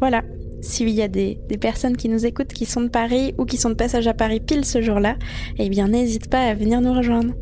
[0.00, 0.20] voilà
[0.64, 3.68] s'il y a des, personnes qui nous écoutent qui sont de Paris ou qui sont
[3.68, 5.16] de passage à Paris pile ce jour-là,
[5.58, 7.34] eh bien n'hésite pas à venir nous rejoindre.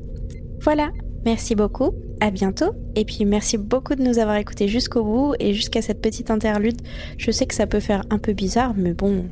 [0.61, 0.91] Voilà,
[1.25, 5.55] merci beaucoup, à bientôt, et puis merci beaucoup de nous avoir écoutés jusqu'au bout et
[5.55, 6.81] jusqu'à cette petite interlude.
[7.17, 9.25] Je sais que ça peut faire un peu bizarre, mais bon,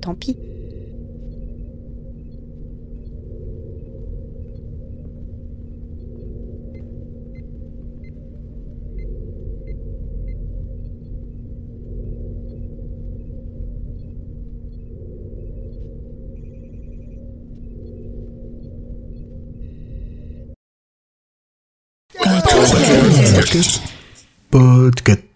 [0.00, 0.38] tant pis.
[24.50, 25.35] Podcast.